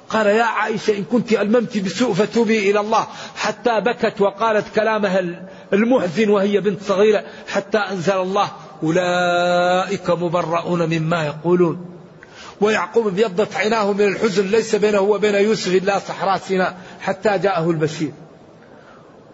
[0.09, 5.25] قال يا عائشة إن كنت ألممت بسوء فتوبي إلى الله حتى بكت وقالت كلامها
[5.73, 8.49] المحزن وهي بنت صغيرة حتى أنزل الله
[8.83, 11.87] أولئك مبرؤون مما يقولون.
[12.61, 18.13] ويعقوب ابيضت عيناه من الحزن ليس بينه وبين يوسف إلا صحراء سيناء حتى جاءه البشير.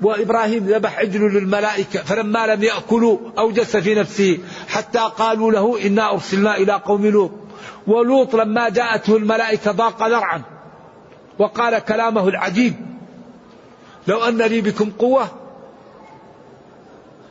[0.03, 4.39] وإبراهيم ذبح عجل للملائكة فلما لم يأكلوا أوجس في نفسه
[4.69, 7.31] حتى قالوا له إنا أرسلنا إلى قوم لوط.
[7.87, 10.43] ولوط لما جاءته الملائكة ضاق ذرعا
[11.39, 12.75] وقال كلامه العجيب
[14.09, 15.29] لو أن لي بكم قوة.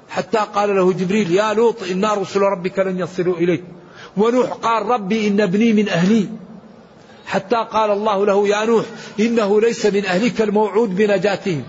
[0.09, 3.63] حتى قال له جبريل يا لوط إنا رسل ربك لن يصلوا إليك.
[4.17, 6.29] ونوح قال ربي إن ابني من أهلي.
[7.25, 8.85] حتى قال الله له يا نوح
[9.19, 11.63] إنه ليس من أهلك الموعود بنجاتهم.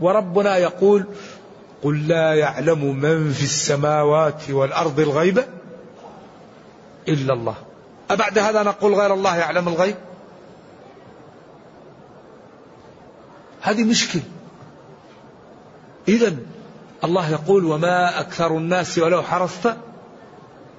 [0.00, 1.04] وربنا يقول
[1.82, 5.44] قل لا يعلم من في السماوات والأرض الغيبه
[7.08, 7.54] إلا الله.
[8.10, 9.96] أبعد هذا نقول غير الله يعلم الغيب؟
[13.60, 14.22] هذه مشكلة.
[16.08, 16.36] إذا
[17.04, 19.76] الله يقول وما أكثر الناس ولو حرصت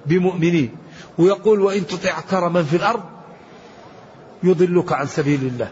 [0.06, 0.76] بمؤمنين.
[1.18, 3.02] ويقول وإن تطع كرما في الأرض
[4.42, 5.70] يضلك عن سبيل الله.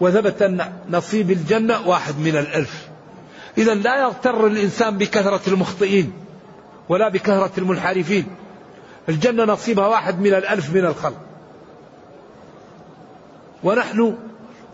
[0.00, 2.88] وثبت أن نصيب الجنة واحد من الألف.
[3.58, 6.12] إذا لا يغتر الإنسان بكثرة المخطئين
[6.88, 8.26] ولا بكثرة المنحرفين.
[9.08, 11.20] الجنة نصيبها واحد من الألف من الخلق.
[13.62, 14.14] ونحن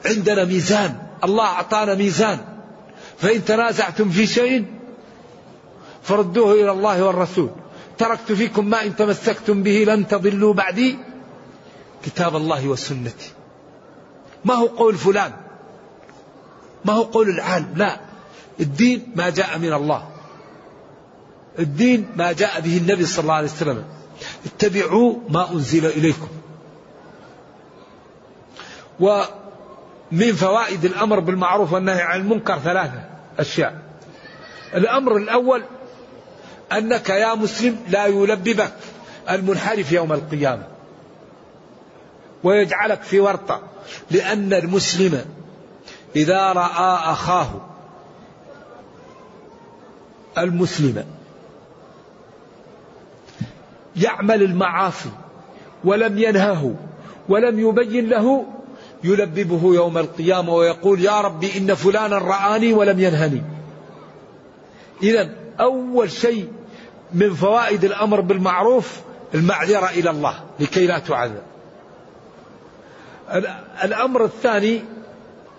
[0.06, 0.96] عندنا ميزان.
[1.24, 2.38] الله أعطانا ميزان.
[3.18, 4.64] فإن تنازعتم في شيء
[6.02, 7.50] فردوه إلى الله والرسول.
[7.98, 10.98] تركت فيكم ما إن تمسكتم به لن تضلوا بعدي.
[12.04, 13.33] كتاب الله وسنتي.
[14.44, 15.33] ما هو قول فلان؟
[16.85, 18.00] ما هو قول العالم؟ لا.
[18.61, 20.09] الدين ما جاء من الله.
[21.59, 23.85] الدين ما جاء به النبي صلى الله عليه وسلم.
[24.46, 26.29] اتبعوا ما أنزل إليكم.
[29.00, 33.05] ومن فوائد الأمر بالمعروف والنهي عن المنكر ثلاثة
[33.38, 33.83] أشياء.
[34.74, 35.62] الأمر الأول
[36.72, 38.72] أنك يا مسلم لا يلببك
[39.31, 40.79] المنحرف يوم القيامة.
[42.44, 43.62] ويجعلك في ورطة.
[44.11, 45.24] لأن المسلم
[46.16, 47.50] إذا رأى أخاه
[50.38, 51.05] المسلم
[53.96, 55.11] يعمل المعاصي
[55.85, 56.74] ولم ينهه
[57.29, 58.46] ولم يبين له
[59.05, 63.42] يلببه يوم القيامة ويقول يا ربي إن فلانا رآني ولم ينهني.
[65.03, 66.48] إذا أول شيء
[67.14, 69.00] من فوائد الأمر بالمعروف
[69.35, 71.42] المعذرة إلى الله لكي لا تعذب
[73.84, 74.82] الأمر الثاني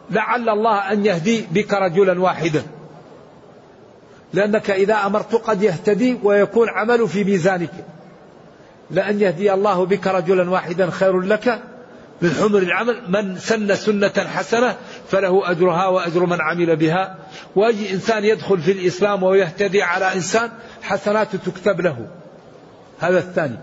[0.09, 2.63] لعل الله أن يهدي بك رجلا واحدا.
[4.33, 7.71] لأنك إذا أمرت قد يهتدي ويكون عمله في ميزانك.
[8.91, 11.59] لأن يهدي الله بك رجلا واحدا خير لك
[12.21, 13.01] من حمر العمل.
[13.07, 14.75] من سن سنة حسنة
[15.09, 17.15] فله أجرها وأجر من عمل بها.
[17.55, 20.49] وأي إنسان يدخل في الإسلام ويهتدي على إنسان
[20.81, 22.07] حسنات تكتب له.
[22.99, 23.57] هذا الثاني.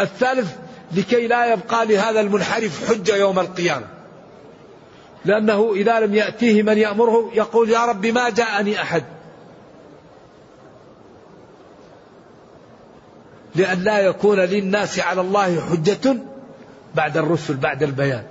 [0.00, 0.56] الثالث
[0.92, 3.86] لكي لا يبقى لهذا المنحرف حجة يوم القيامة.
[5.24, 9.04] لأنه إذا لم يأتيه من يأمره يقول يا رب ما جاءني أحد.
[13.54, 16.16] لأن لا يكون للناس على الله حجة
[16.94, 18.22] بعد الرسل بعد البيان.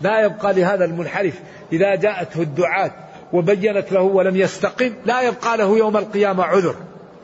[0.00, 1.34] لا يبقى لهذا المنحرف
[1.72, 2.92] إذا جاءته الدعاة
[3.32, 6.74] وبينت له ولم يستقم لا يبقى له يوم القيامة عذر.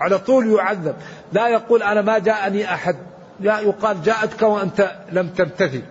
[0.00, 0.94] على طول يعذب.
[1.32, 2.96] لا يقول أنا ما جاءني أحد.
[3.40, 5.82] لا يقال جاءتك وأنت لم تمتثل.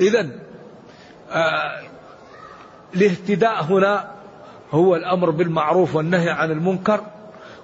[0.00, 0.28] إذا
[1.30, 1.82] آه
[2.94, 4.10] الاهتداء هنا
[4.72, 7.00] هو الأمر بالمعروف والنهي عن المنكر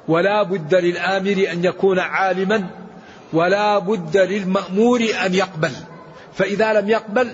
[0.09, 2.67] ولا بد للآمر أن يكون عالما
[3.33, 5.73] ولا بد للمأمور أن يقبل.
[6.35, 7.31] فإذا لم يقبل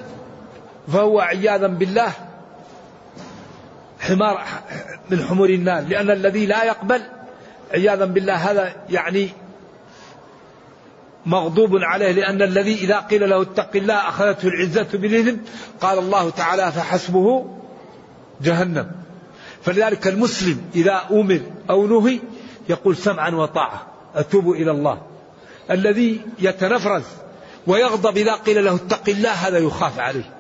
[0.89, 2.13] فهو عياذا بالله
[4.01, 4.45] حمار
[5.11, 7.03] من حمر النار لأن الذي لا يقبل
[7.75, 9.29] عياذا بالله هذا يعني
[11.27, 15.37] مغضوب عليه لأن الذي إذا قيل له اتق الله أخذته العزة بالإثم
[15.81, 17.47] قال الله تعالى فحسبه
[18.41, 18.91] جهنم.
[19.63, 22.21] فلذلك المسلم إذا أمر أو نهي
[22.69, 25.03] يقول سمعا وطاعة أتوب إلى الله.
[25.71, 27.05] الذي يتنفرز
[27.67, 30.31] ويغضب إذا قيل له اتق الله هذا يخاف عليه.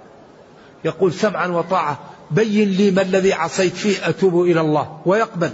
[0.84, 1.98] يقول سمعا وطاعة
[2.30, 5.50] بين لي ما الذي عصيت فيه أتوب إلى الله ويقبل.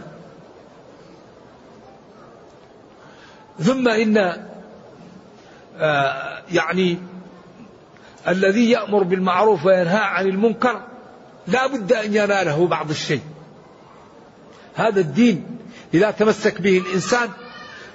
[3.58, 4.46] ثم إن
[5.78, 6.98] آه يعني
[8.28, 10.80] الذي يأمر بالمعروف وينهى عن المنكر
[11.46, 13.20] لا بد أن يناله بعض الشيء.
[14.74, 15.58] هذا الدين
[15.94, 17.28] إذا تمسك به الإنسان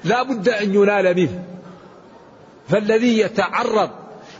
[0.03, 1.43] لا بد أن ينال منه.
[2.69, 3.89] فالذي يتعرض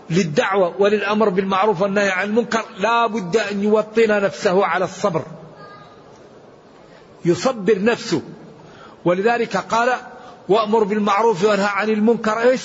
[0.10, 5.24] للدعوة وللأمر بالمعروف والنهي عن المنكر لا بد أن يوطن نفسه على الصبر.
[7.26, 8.22] يصبر نفسه.
[9.06, 9.90] ولذلك قال
[10.50, 12.62] وأمر بالمعروف وأنهى عن المنكر إيش؟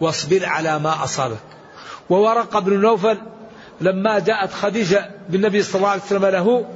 [0.00, 1.38] واصبر على ما أصابك.
[2.10, 3.18] وورق بن نوفل
[3.80, 6.66] لما جاءت خديجة بالنبي صلى الله عليه وسلم له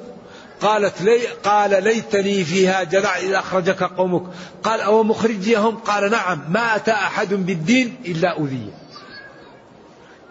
[0.61, 4.22] قالت لي قال ليتني فيها جدع إذا أخرجك قومك.
[4.62, 8.70] قال أو مخرجيهم؟ قال نعم ما أتى أحد بالدين إلا أذي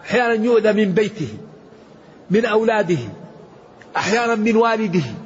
[0.04, 1.28] أحيانا يؤذى من بيته
[2.30, 2.98] من أولاده
[3.96, 5.25] أحيانا من والده.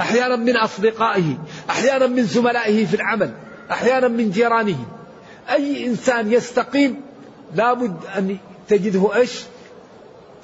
[0.00, 1.38] أحيانا من أصدقائه
[1.70, 3.34] أحيانا من زملائه في العمل
[3.70, 4.86] أحيانا من جيرانه.
[5.50, 7.00] أي إنسان يستقيم
[7.54, 8.36] لابد أن
[8.68, 9.42] تجده إيش؟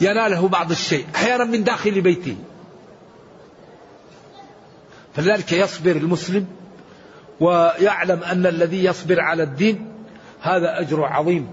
[0.01, 2.37] يناله بعض الشيء أحيانا من داخل بيته.
[5.15, 6.47] فلذلك يصبر المسلم
[7.41, 9.93] ويعلم أن الذي يصبر على الدين
[10.41, 11.51] هذا أجر عظيم.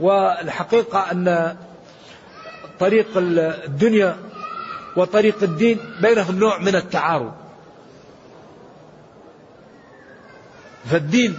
[0.00, 1.56] والحقيقة أن
[2.80, 4.16] طريق الدنيا
[4.96, 7.32] وطريق الدين بينهم نوع من التعارض.
[10.90, 11.38] فالدين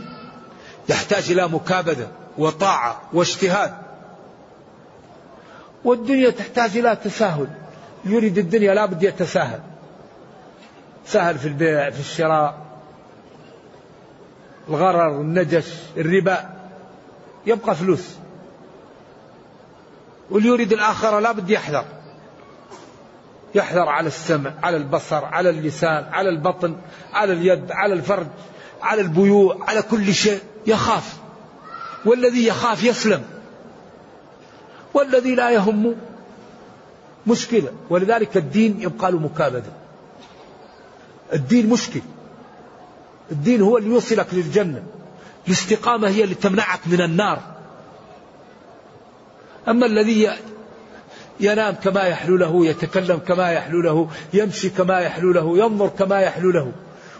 [0.89, 3.73] يحتاج إلى مكابدة وطاعة واجتهاد.
[5.83, 7.47] والدنيا تحتاج إلى تساهل.
[8.05, 9.59] يريد الدنيا لا بد يتساهل.
[11.05, 12.57] سهل في البيع في الشراء.
[14.69, 16.49] الغرر النجش الربا.
[17.45, 18.15] يبقى فلوس.
[20.29, 21.85] واللي يريد الآخرة لا بد يحذر.
[23.55, 26.75] يحذر على السمع على البصر على اللسان على البطن
[27.13, 28.27] على اليد على الفرج
[28.81, 30.39] على البيوع على كل شيء.
[30.67, 31.17] يخاف.
[32.05, 33.23] والذي يخاف يسلم.
[34.93, 35.95] والذي لا يهم
[37.27, 37.73] مشكلة.
[37.89, 39.71] ولذلك الدين يبقى له مكابدة.
[41.33, 42.01] الدين مشكل.
[43.31, 44.83] الدين هو اللي يوصلك للجنة.
[45.47, 47.39] الاستقامة هي اللي تمنعك من النار.
[49.67, 50.29] أما الذي
[51.41, 56.51] ينام كما يحلو له يتكلم كما يحلو له يمشي كما يحلو له ينظر كما يحلو
[56.51, 56.71] له.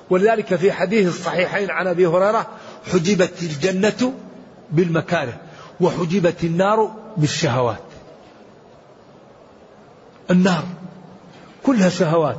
[0.10, 2.48] ولذلك في حديث الصحيحين عن أبي هريرة
[2.92, 4.14] حجبت الجنة
[4.72, 5.34] بالمكاره
[5.82, 7.84] وحجبت النار بالشهوات.
[10.32, 10.64] النار
[11.64, 12.38] كلها شهوات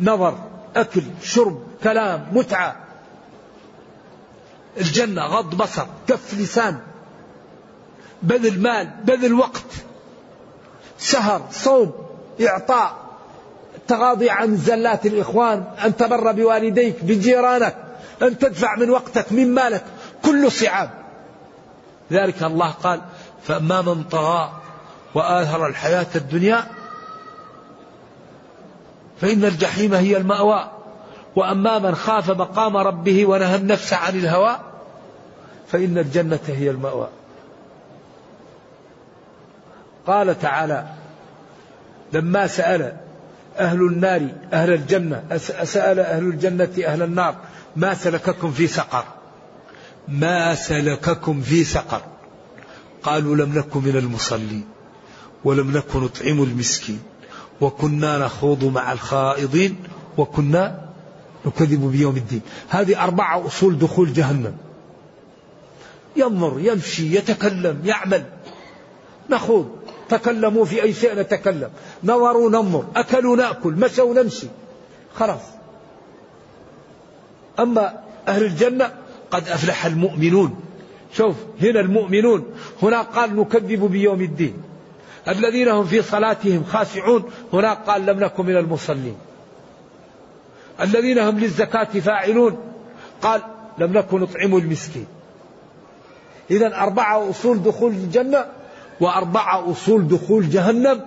[0.00, 0.38] نظر
[0.76, 2.76] أكل شرب كلام متعة.
[4.76, 6.78] الجنة غض بصر كف لسان
[8.22, 9.81] بذل مال بذل وقت.
[11.02, 11.92] سهر صوم
[12.40, 12.96] إعطاء
[13.76, 17.76] التغاضي عن زلات الإخوان أن تبر بوالديك بجيرانك
[18.22, 19.84] أن تدفع من وقتك من مالك
[20.24, 20.90] كله صعاب.
[22.12, 23.00] ذلك الله قال
[23.42, 24.52] فأما من طغى
[25.14, 26.66] وآثر الحياة الدنيا
[29.20, 30.70] فإن الجحيم هي المأوى.
[31.36, 34.56] وأما من خاف مقام ربه ونهى النفس عن الهوى
[35.68, 37.08] فإن الجنة هي المأوى.
[40.06, 40.86] قال تعالى
[42.12, 42.96] لما سأل
[43.58, 47.36] أهل النار أهل الجنة سأل أهل الجنة أهل النار
[47.76, 49.04] ما سلككم في سقر؟
[50.08, 52.02] ما سلككم في سقر؟
[53.02, 54.64] قالوا لم نكن من المصلين
[55.44, 57.02] ولم نكن نطعم المسكين
[57.60, 59.76] وكنا نخوض مع الخائضين
[60.18, 60.88] وكنا
[61.46, 62.40] نكذب بيوم الدين.
[62.68, 64.56] هذه أربعة أصول دخول جهنم.
[66.16, 68.24] ينظر يمشي يتكلم يعمل.
[69.30, 69.81] نخوض.
[70.12, 71.70] تكلموا في أي شيء نتكلم.
[72.04, 74.46] نظروا ننظر أكلوا نأكل مشوا نمشي.
[75.14, 75.40] خلاص.
[77.60, 77.98] أما
[78.28, 78.92] أهل الجنة
[79.30, 80.60] قد أفلح المؤمنون.
[81.12, 82.44] شوف هنا المؤمنون
[82.82, 84.62] هنا قال نكذب بيوم الدين.
[85.28, 89.16] الذين هم في صلاتهم خاشعون هناك قال لم نكن من المصلين.
[90.80, 92.58] الذين هم للزكاة فاعلون
[93.22, 93.40] قال
[93.78, 95.06] لم نكن نطعم المسكين.
[96.50, 98.46] إذا أربعة أصول دخول الجنة
[99.02, 101.00] وأربعة أصول دخول جهنم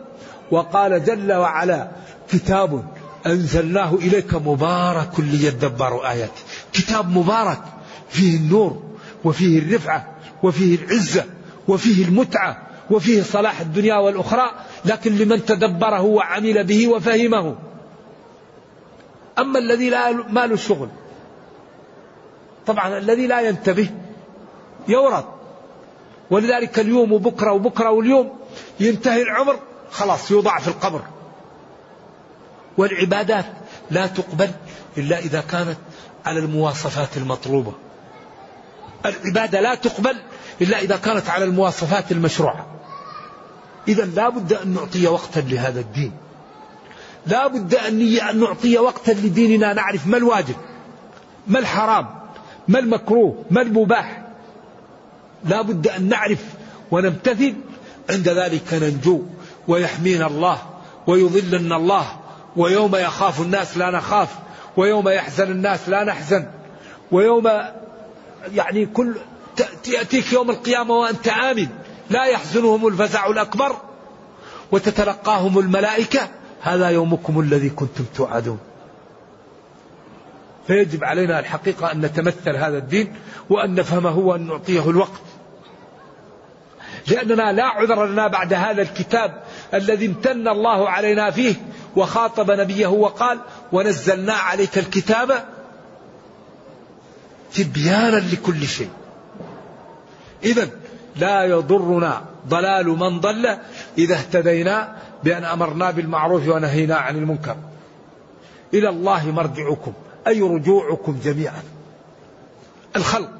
[0.51, 1.91] وقال جل وعلا
[2.31, 2.85] كتاب
[3.25, 6.41] أنزلناه إليك مبارك ليدبروا آياته
[6.73, 7.61] كتاب مبارك
[8.09, 8.83] فيه النور
[9.23, 10.07] وفيه الرفعة
[10.43, 11.25] وفيه العزة
[11.67, 14.51] وفيه المتعة وفيه صلاح الدنيا والأخرى
[14.85, 17.55] لكن لمن تدبره وعمل به وفهمه.
[19.39, 20.89] أما الذي لا ما له شغل
[22.67, 23.89] طبعا الذي لا ينتبه
[24.87, 25.34] يورط.
[26.31, 28.31] ولذلك اليوم وبكرة وبكرة واليوم
[28.79, 29.59] ينتهي العمر
[29.91, 31.01] خلاص يوضع في القبر.
[32.77, 33.45] والعبادات
[33.91, 34.51] لا تقبل
[34.97, 35.77] إلا إذا كانت
[36.25, 37.73] على المواصفات المطلوبة.
[39.05, 40.17] العبادة لا تقبل
[40.61, 42.65] إلا إذا كانت على المواصفات المشروعة.
[43.87, 46.11] إذا لا بد أن نعطي وقتا لهذا الدين.
[47.27, 50.55] لا بد أن نعطي وقتا لديننا نعرف ما الواجب
[51.47, 52.07] ما الحرام
[52.67, 54.24] ما المكروه ما المباح.
[55.43, 56.43] لا بد أن نعرف
[56.91, 57.53] ونمتثل
[58.09, 59.21] عند ذلك ننجو
[59.67, 60.57] ويحمينا الله
[61.07, 62.05] ويظلنا الله
[62.55, 64.29] ويوم يخاف الناس لا نخاف
[64.77, 66.45] ويوم يحزن الناس لا نحزن
[67.11, 67.51] ويوم
[68.53, 69.15] يعني كل
[69.83, 71.67] تأتيك يوم القيامة وأنت آمن
[72.09, 73.75] لا يحزنهم الفزع الأكبر
[74.71, 76.19] وتتلقاهم الملائكة
[76.61, 78.59] هذا يومكم الذي كنتم توعدون
[80.67, 83.13] فيجب علينا الحقيقة أن نتمثل هذا الدين
[83.49, 85.21] وأن نفهمه وأن نعطيه الوقت.
[87.07, 89.43] لأننا لا عذر لنا بعد هذا الكتاب
[89.73, 91.55] الذي امتن الله علينا فيه
[91.95, 93.39] وخاطب نبيه وقال
[93.71, 95.45] ونزلنا عليك الكتاب
[97.53, 98.89] تبيانا لكل شيء.
[100.43, 100.69] إذا
[101.15, 103.57] لا يضرنا ضلال من ضل
[103.97, 107.55] إذا اهتدينا بأن أمرنا بالمعروف ونهينا عن المنكر.
[108.73, 109.93] إلى الله مرجعكم.
[110.27, 111.63] أي رجوعكم جميعا.
[112.95, 113.31] الخلق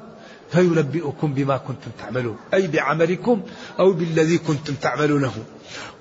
[0.52, 3.42] فينبئكم بما كنتم تعملون أي بعملكم
[3.78, 5.32] أو بالذي كنتم تعملونه.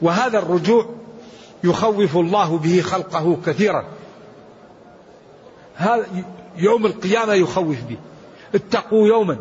[0.02, 0.90] وهذا الرجوع
[1.64, 3.86] يخوف الله به خلقه كثيرا.
[5.76, 6.06] هذا
[6.58, 7.98] يوم القيامة يخوف به.
[8.56, 9.38] اتقوا يوما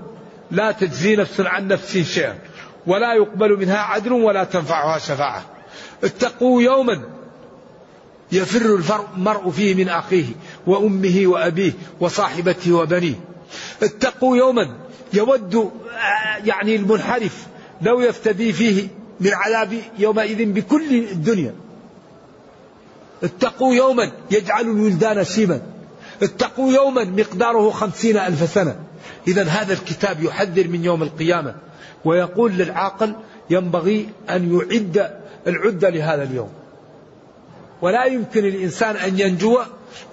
[0.50, 2.38] لا تجزي نفس عن نفس شيئا
[2.86, 5.42] ولا يقبل منها عدل ولا تنفعها شفاعة.
[6.04, 7.02] اتقوا يوما
[8.32, 8.82] يفر
[9.16, 10.24] المرء فيه من أخيه
[10.66, 13.14] وأمه وأبيه وصاحبته وبنيه.
[13.82, 14.76] اتقوا يوما
[15.12, 15.70] يود
[16.44, 17.46] يعني المنحرف
[17.82, 18.88] لو يفتدي فيه
[19.20, 21.54] من عذاب يومئذ بكل الدنيا.
[23.22, 25.62] اتقوا يوما يجعل الولدان شيما
[26.22, 28.76] اتقوا يوما مقداره خمسين ألف سنة.
[29.28, 31.54] إذا هذا الكتاب يحذر من يوم القيامة
[32.04, 33.14] ويقول للعاقل
[33.50, 35.10] ينبغي أن يعد
[35.46, 36.50] العدة لهذا اليوم.
[37.84, 39.60] ولا يمكن الإنسان أن ينجو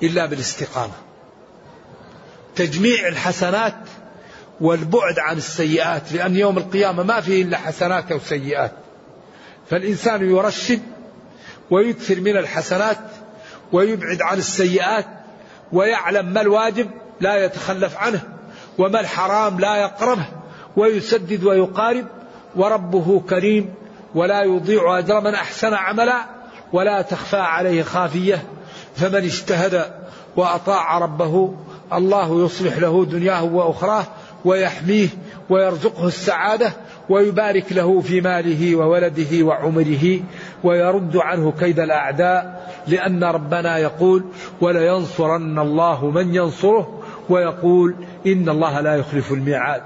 [0.03, 0.93] إلا بالاستقامة.
[2.55, 3.75] تجميع الحسنات
[4.61, 8.71] والبعد عن السيئات لأن يوم القيامة ما فيه إلا حسنات أو سيئات.
[9.69, 10.81] فالإنسان يرشد
[11.69, 12.97] ويكثر من الحسنات
[13.71, 15.05] ويبعد عن السيئات
[15.71, 16.89] ويعلم ما الواجب
[17.21, 18.21] لا يتخلف عنه
[18.77, 20.25] وما الحرام لا يقربه
[20.77, 22.05] ويسدد ويقارب.
[22.55, 23.73] وربه كريم
[24.15, 26.40] ولا يضيع أجر من أحسن عملا.
[26.73, 28.43] ولا تخفى عليه خافية
[28.95, 29.85] فمن اجتهد
[30.35, 31.53] وأطاع ربه
[31.93, 34.05] الله يصلح له دنياه وأخراه
[34.45, 35.07] ويحميه
[35.49, 36.73] ويرزقه السعادة
[37.09, 40.19] ويبارك له في ماله وولده وعمره
[40.63, 44.23] ويرد عنه كيد الأعداء لأن ربنا يقول
[44.61, 47.95] ولينصرن الله من ينصره ويقول
[48.27, 49.81] إن الله لا يخلف الميعاد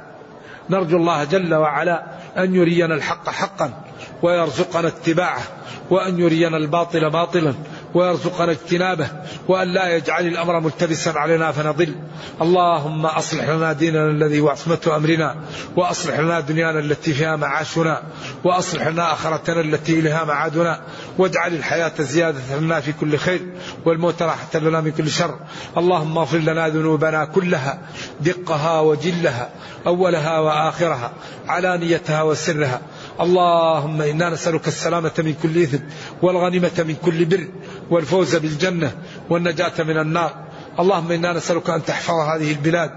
[0.69, 2.03] نرجو الله جل وعلا
[2.37, 3.84] أن يرينا الحق حقا
[4.25, 5.41] ويرزقنا اتباعه
[5.89, 7.53] وأن يرينا الباطل باطلا
[7.93, 9.07] ويرزقنا اجتنابه
[9.47, 11.95] وأن لا يجعل الأمر ملتبسا علينا فنضل.
[12.41, 15.35] اللهم أصلح لنا ديننا الذي هو عصمة أمرنا
[15.75, 18.01] وأصلح لنا دنيانا التي فيها معاشنا
[18.43, 20.81] وأصلح لنا آخرتنا التي إليها معادنا.
[21.17, 23.41] واجعل الحياة زيادة لنا في كل خير
[23.85, 25.39] والموت راحة لنا من كل شر.
[25.77, 27.79] اللهم اغفر لنا ذنوبنا كلها
[28.21, 29.49] دقها وجلها
[29.87, 31.11] أولها وآخرها
[31.47, 32.81] علانيتها وسرها.
[33.21, 35.77] اللهم إنا نسألك السلامة من كل إثم
[36.21, 37.47] والغنيمة من كل بر
[37.89, 38.91] والفوز بالجنة
[39.29, 40.45] والنجاة من النار.
[40.79, 42.91] اللهم إنا نسألك أن تحفظ هذه البلاد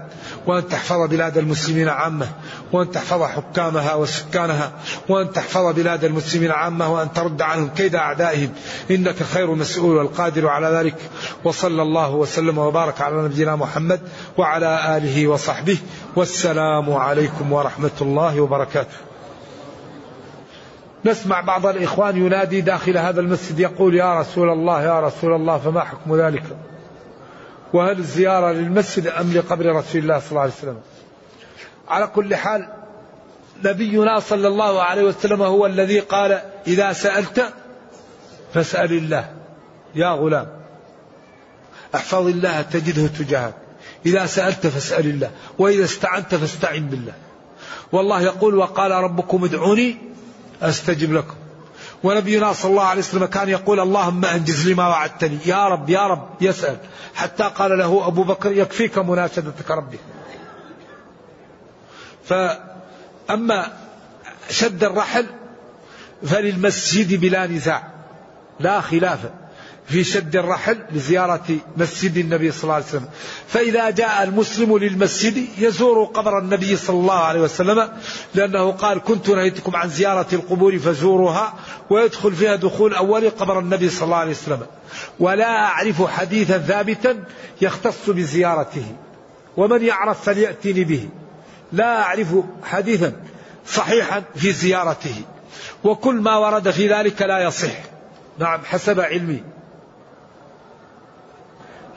[0.47, 2.27] وأن تحفظ بلاد المسلمين عامة
[2.71, 4.71] وأن تحفظ حكامها وسكانها
[5.09, 8.49] وأن تحفظ بلاد المسلمين عامة وأن ترد عنهم كيد أعدائهم.
[8.91, 10.95] إنك خير مسؤول والقادر على ذلك.
[11.43, 13.99] وصلى الله وسلم وبارك على نبينا محمد
[14.37, 15.77] وعلى آله وصحبه.
[16.15, 19.08] والسلام عليكم ورحمة الله وبركاته.
[21.05, 25.81] نسمع بعض الإخوان ينادي داخل هذا المسجد يقول يا رسول الله يا رسول الله فما
[25.81, 26.43] حكم ذلك؟
[27.73, 30.79] وهل الزيارة للمسجد أم لقبر رسول الله صلى الله عليه وسلم؟
[31.87, 32.67] على كل حال
[33.63, 37.53] نبينا صلى الله عليه وسلم هو الذي قال إذا سألت
[38.53, 39.29] فاسأل الله.
[39.95, 40.47] يا غلام
[41.95, 43.53] احفظ الله تجده تجاهك.
[44.05, 47.13] إذا سألت فاسأل الله وإذا استعنت فاستعن بالله.
[47.91, 50.08] والله يقول وقال ربكم ادعوني
[50.61, 51.35] أستجب لكم.
[52.03, 55.37] ونبينا صلى الله عليه وسلم كان يقول اللهم أنجز لي ما وعدتني.
[55.45, 56.77] يا رب يا رب يسأل.
[57.15, 59.99] حتى قال له أبو بكر يكفيك مناشدتك ربي.
[62.25, 63.73] فأما
[64.49, 65.25] شد الرحل
[66.23, 67.83] فللمسجد بلا نزاع.
[68.59, 69.19] لا خلاف.
[69.89, 73.07] في شد الرحل لزيارة مسجد النبي صلى الله عليه وسلم.
[73.47, 77.89] فإذا جاء المسلم للمسجد يزور قبر النبي صلى الله عليه وسلم
[78.35, 81.53] لأنه قال كنت نهيتكم عن زيارة القبور فزوروها
[81.89, 84.61] ويدخل فيها دخول أول قبر النبي صلى الله عليه وسلم.
[85.19, 87.23] ولا أعرف حديثا ثابتا
[87.61, 88.85] يختص بزيارته
[89.57, 91.09] ومن يعرف فليأتني به.
[91.73, 92.27] لا أعرف
[92.63, 93.13] حديثا
[93.67, 95.15] صحيحا في زيارته
[95.83, 97.73] وكل ما ورد في ذلك لا يصح.
[98.39, 99.43] نعم حسب علمي.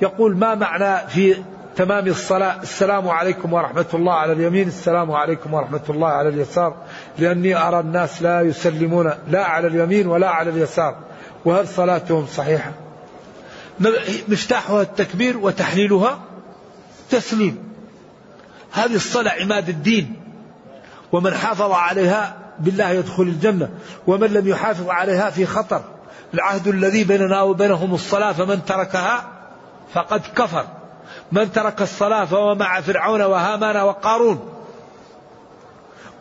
[0.02, 1.36] يقول ما معنى في
[1.76, 6.76] تمام الصلاة؟ السلام عليكم ورحمة الله على اليمين السلام عليكم ورحمة الله على اليسار.
[7.18, 10.96] لأني أرى الناس لا يسلمون لا على اليمين ولا على اليسار.
[11.44, 12.72] وهل صلاتهم صحيحة؟
[14.28, 16.18] مفتاحها التكبير وتحليلها
[17.10, 17.58] تسليم.
[18.72, 20.16] هذه الصلاة عماد الدين.
[21.12, 23.68] ومن حافظ عليها بالله يدخل الجنة.
[24.06, 25.82] ومن لم يحافظ عليها في خطر.
[26.34, 29.31] العهد الذي بيننا وبينهم الصلاة فمن تركها
[29.94, 30.66] فقد كفر.
[31.32, 34.48] من ترك الصلاة فهو مع فرعون وهامان وقارون.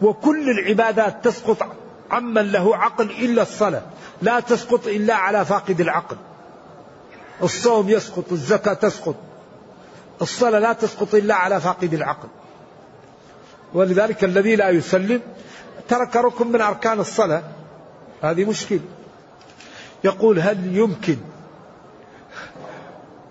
[0.01, 1.57] وكل العبادات تسقط
[2.11, 3.81] عمن له عقل إلا الصلاة.
[4.21, 6.17] لا تسقط إلا على فاقد العقل.
[7.43, 9.15] الصوم يسقط الزكاة تسقط.
[10.21, 12.27] الصلاة لا تسقط إلا على فاقد العقل.
[13.73, 15.21] ولذلك الذي لا يسلم
[15.87, 17.43] ترك ركن من أركان الصلاة.
[18.21, 18.79] هذه مشكلة.
[20.03, 21.17] يقول هل يمكن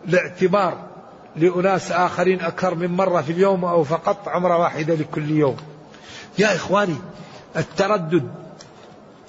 [0.08, 0.90] الاعتبار
[1.36, 5.56] لأناس آخرين أكثر من مرة في اليوم أو فقط عمرة واحدة لكل يوم
[6.38, 6.96] يا إخواني
[7.56, 8.30] التردد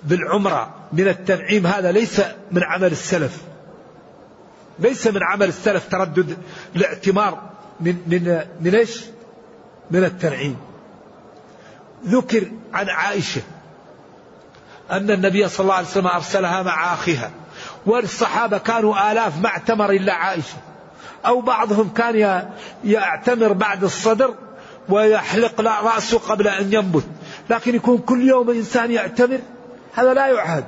[0.03, 3.41] بالعمرة من التنعيم هذا ليس من عمل السلف
[4.79, 6.37] ليس من عمل السلف تردد
[6.75, 7.41] الاعتمار
[7.79, 9.05] من من من إيش؟
[9.91, 10.57] من التنعيم.
[12.05, 13.41] ذكر عن عائشة
[14.91, 17.31] أن النبي صلى الله عليه وسلم أرسلها مع أخيها
[17.85, 20.57] والصحابة كانوا آلاف ما اعتمر إلا عائشة.
[21.25, 22.45] أو بعضهم كان
[22.83, 24.33] يعتمر بعد الصدر
[24.89, 27.05] ويحلق رأسه قبل أن ينبت،
[27.49, 29.39] لكن يكون كل يوم إنسان يعتمر
[29.93, 30.63] هذا لا يعهد.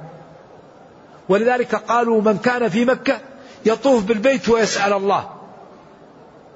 [1.29, 3.19] ولذلك قالوا من كان في مكة
[3.65, 5.29] يطوف بالبيت ويسأل الله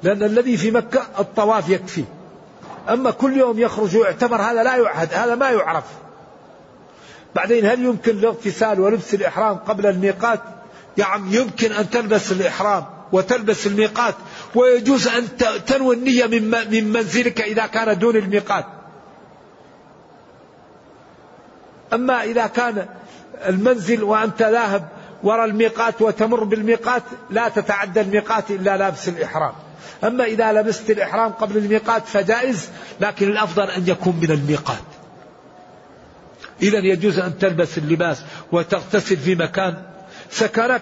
[0.04, 2.04] لأن الذي في مكة الطواف يكفي
[2.90, 5.84] أما كل يوم يخرج ويعتمر هذا لا يعهد هذا ما يعرف
[7.38, 10.40] بعدين هل يمكن الاغتسال ولبس الإحرام قبل الميقات؟
[10.98, 14.16] يعني يمكن أن تلبس الإحرام وتلبس الميقات
[14.56, 15.28] ويجوز أن
[15.66, 18.66] تنوي النية من منزلك إذا كان دون الميقات.
[21.94, 22.86] أما إذا كان
[23.48, 24.88] المنزل وأنت ذاهب
[25.24, 29.54] وراء الميقات وتمر بالميقات لا تتعدى الميقات إلا لابس الإحرام.
[30.04, 32.70] أما إذا لبست الإحرام قبل الميقات فجائز
[33.02, 34.97] لكن الأفضل أن يكون من الميقات.
[36.62, 39.76] إذا يجوز أن تلبس اللباس وتغتسل في مكان
[40.30, 40.82] سكنك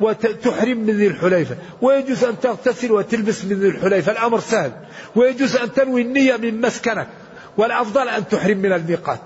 [0.00, 1.56] وتحرم من ذي الحليفة.
[1.82, 4.12] ويجوز أن تغتسل وتلبس من ذي الحليفة.
[4.12, 4.72] الأمر سهل.
[5.16, 7.08] ويجوز أن تنوي النية من مسكنك.
[7.56, 9.20] والأفضل أن تحرم من الميقات.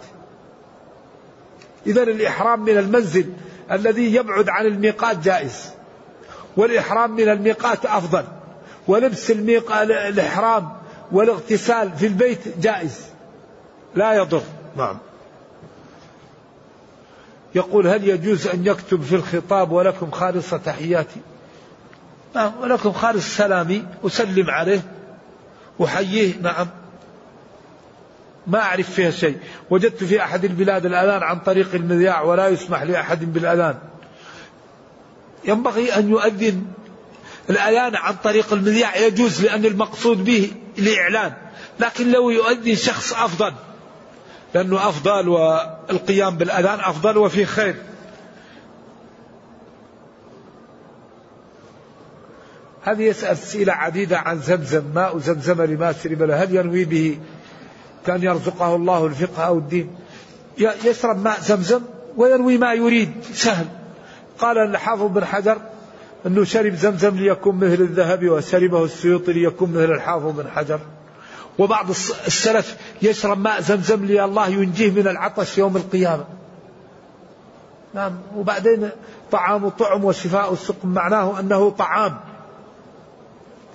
[1.86, 3.32] إذا الإحرام من المنزل
[3.72, 5.70] الذي يبعد عن الميقات جائز.
[6.56, 8.24] والإحرام من الميقات أفضل.
[8.88, 10.72] ولبس الميقات الإحرام
[11.12, 13.00] والاغتسال في البيت جائز.
[13.94, 14.42] لا يضر.
[14.76, 14.98] نعم.
[17.54, 21.20] يقول هل يجوز أن يكتب في الخطاب ولكم خالص تحياتي؟
[22.34, 24.80] نعم ولكم خالص سلامي أسلم عليه
[25.84, 26.66] أحييه نعم.
[28.46, 29.38] ما أعرف فيها شيء.
[29.70, 33.78] وجدت في أحد البلاد الأذان عن طريق المذياع ولا يسمح لأحد بالأذان.
[35.44, 36.64] ينبغي أن يؤذن
[37.50, 41.32] الأذان عن طريق المذياع يجوز لأن المقصود به الإعلان.
[41.80, 43.52] لكن لو يؤذن شخص أفضل
[44.54, 47.74] لأنه أفضل والقيام بالأذان أفضل وفي خير.
[52.82, 57.18] هذه يسأل أسئلة عديدة عن زمزم ماء زمزم لما شرب له هل ينوي به
[58.06, 59.90] كأن يرزقه الله الفقه أو الدين؟
[60.58, 61.80] يشرب ماء زمزم
[62.16, 63.66] ويروي ما يريد سهل.
[64.38, 65.58] قال الحافظ بن حجر
[66.26, 70.80] أنه شرب زمزم ليكون مثل الذهب وشربه السيوطي ليكون مثل الحافظ بن حجر.
[71.58, 71.90] وبعض
[72.26, 76.24] السلف يشرب ماء زمزم لي الله ينجيه من العطش يوم القيامة.
[77.94, 78.90] نعم وبعدين
[79.30, 82.20] طعام طعم وشفاء السقم معناه أنه طعام.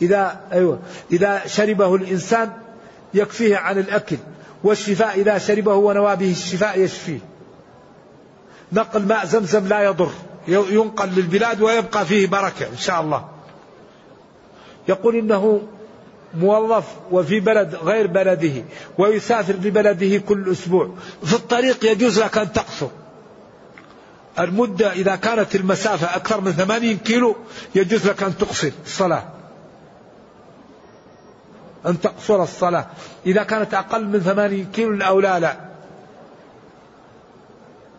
[0.01, 0.79] إذا أيوة
[1.11, 2.51] إذا شربه الإنسان
[3.13, 4.17] يكفيه عن الأكل
[4.63, 7.19] والشفاء إذا شربه ونوى به الشفاء يشفيه.
[8.71, 10.11] نقل ماء زمزم لا يضر
[10.47, 13.25] ينقل للبلاد ويبقى فيه بركة إن شاء الله.
[14.87, 15.61] يقول إنه
[16.33, 18.63] موظف وفي بلد غير بلده
[18.97, 20.89] ويسافر لبلده كل أسبوع.
[21.23, 22.87] في الطريق يجوز لك أن تقصر.
[24.39, 27.35] المدة إذا كانت المسافة أكثر من ثمانين كيلو
[27.75, 29.23] يجوز لك أن تقصر الصلاة.
[31.85, 32.87] أن تقصر الصلاة.
[33.25, 35.72] إذا كانت أقل من ثمانين كيلو أو لا لا.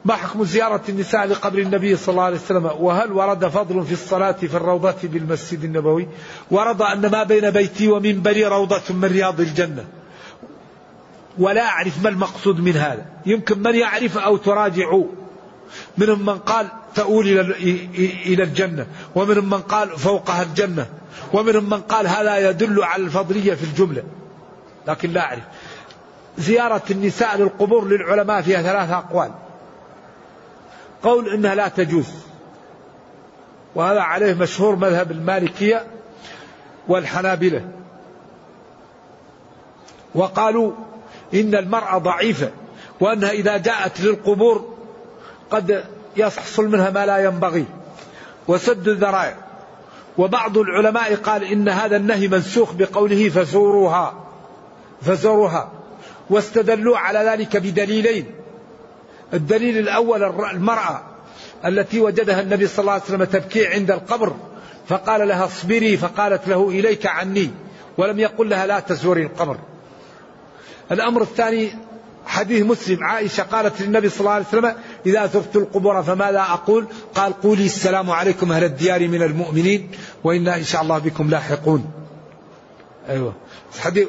[0.05, 4.33] ما حكم زيارة النساء لقبر النبي صلى الله عليه وسلم؟ وهل ورد فضل في الصلاة
[4.33, 6.09] في الروضة بالمسجد النبوي؟
[6.51, 9.85] ورد أن ما بين بيتي ومنبري روضة من رياض الجنة.
[11.39, 13.07] ولا أعرف ما المقصود من هذا.
[13.27, 15.05] يمكن من يعرف أو تراجعوا
[15.99, 17.27] منهم من قال تؤول
[18.27, 18.87] إلى الجنة.
[19.15, 20.87] ومنهم من قال فوقها الجنة.
[21.33, 24.03] ومنهم من قال هذا يدل على الفضلية في الجملة.
[24.89, 25.43] لكن لا أعرف.
[26.39, 29.31] زيارة النساء للقبور للعلماء فيها ثلاثة أقوال.
[31.05, 32.09] قول إنها لا تجوز.
[33.75, 35.87] وهذا عليه مشهور مذهب المالكية
[36.89, 37.69] والحنابلة.
[40.15, 40.73] وقالوا
[41.35, 42.51] إن المرأة ضعيفة
[43.01, 44.75] وأنها إذا جاءت للقبور
[45.51, 45.85] قد
[46.17, 47.65] يحصل منها ما لا ينبغي
[48.49, 49.37] وسد الذرائع.
[50.19, 54.15] وبعض العلماء قال إن هذا النهي منسوخ بقوله فزوروها
[55.03, 55.73] فزوروها
[56.31, 58.44] واستدلوا على ذلك بدليلين.
[59.35, 61.03] الدليل الأول المرأة
[61.65, 64.37] التي وجدها النبي صلى الله عليه وسلم تبكي عند القبر
[64.89, 67.51] فقال لها اصبري فقالت له إليك عني
[67.99, 69.59] ولم يقل لها لا تزوري القبر.
[70.93, 71.71] الأمر الثاني
[72.27, 74.75] حديث مسلم عائشة قالت للنبي صلى الله عليه وسلم
[75.07, 79.91] إذا زرت القبور فماذا أقول؟ قال قولي السلام عليكم أهل الديار من المؤمنين
[80.25, 81.91] وإنا إن شاء الله بكم لاحقون.
[83.09, 83.35] أيوة.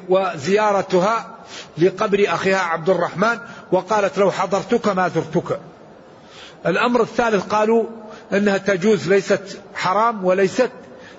[0.10, 1.36] وزيارتها
[1.78, 3.38] لقبر أخيها عبد الرحمن
[3.72, 5.60] وقالت لو حضرتك ما زرتك.
[6.66, 7.86] الأمر الثالث قالوا
[8.34, 10.72] أنها تجوز ليست حرام وليست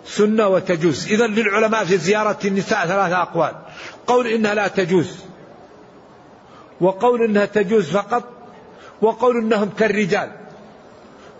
[0.06, 1.06] سنة وتجوز.
[1.06, 3.52] إذا للعلماء في زيارة النساء ثلاثة أقوال.
[4.06, 5.16] قول إنها لا تجوز
[6.80, 8.24] وقول إنها تجوز فقط
[9.02, 10.32] وقول إنهم كالرجال.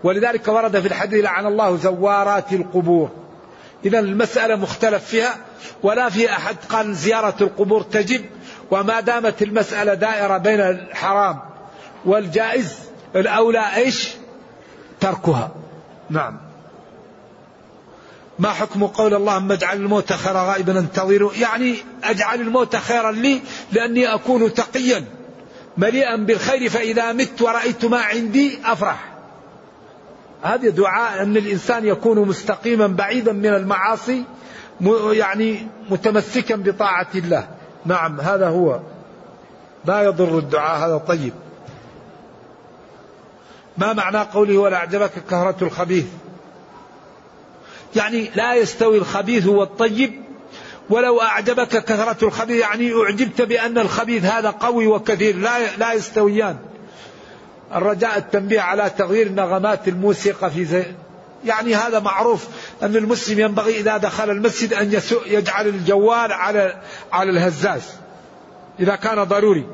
[0.05, 3.11] ولذلك ورد في الحديث لعن الله زوارات القبور.
[3.85, 5.37] اذا المسألة مختلف فيها
[5.83, 8.25] ولا في أحد قال زيارة القبور تجب
[8.71, 11.39] وما دامت المسألة دائرة بين الحرام
[12.05, 12.79] والجائز
[13.17, 14.11] الأولى إيش؟
[15.01, 15.51] تركها.
[16.11, 16.37] نعم.
[18.39, 23.41] ما حكم قول اللهم اجعل الموت خيرا غائبا انتظروا يعني أجعل الموت خيرا لي
[23.73, 25.05] لأني أكون تقيا
[25.77, 29.13] مليئا بالخير فإذا مت ورأيت ما عندي أفرح.
[30.43, 34.25] هذا دعاء أن الإنسان يكون مستقيما بعيدا من المعاصي
[35.11, 37.49] يعني متمسكا بطاعة الله.
[37.87, 38.81] نعم هذا هو.
[39.85, 41.33] لا يضر الدعاء هذا طيب.
[43.79, 46.07] ما معنى قوله ولا أعجبك كهرة الخبيث؟
[47.97, 50.23] يعني لا يستوي الخبيث والطيب
[50.91, 56.57] ولو أعجبك كثرة الخبيث يعني أعجبت بأن الخبيث هذا قوي وكثير لا لا يستويان.
[57.75, 60.85] الرجاء التنبيه على تغيير نغمات الموسيقى في
[61.47, 62.47] يعني هذا معروف
[62.83, 66.77] أن المسلم ينبغي إذا دخل المسجد أن يجعل الجوال على
[67.13, 67.83] على الهزاز.
[68.81, 69.67] إذا كان ضروري.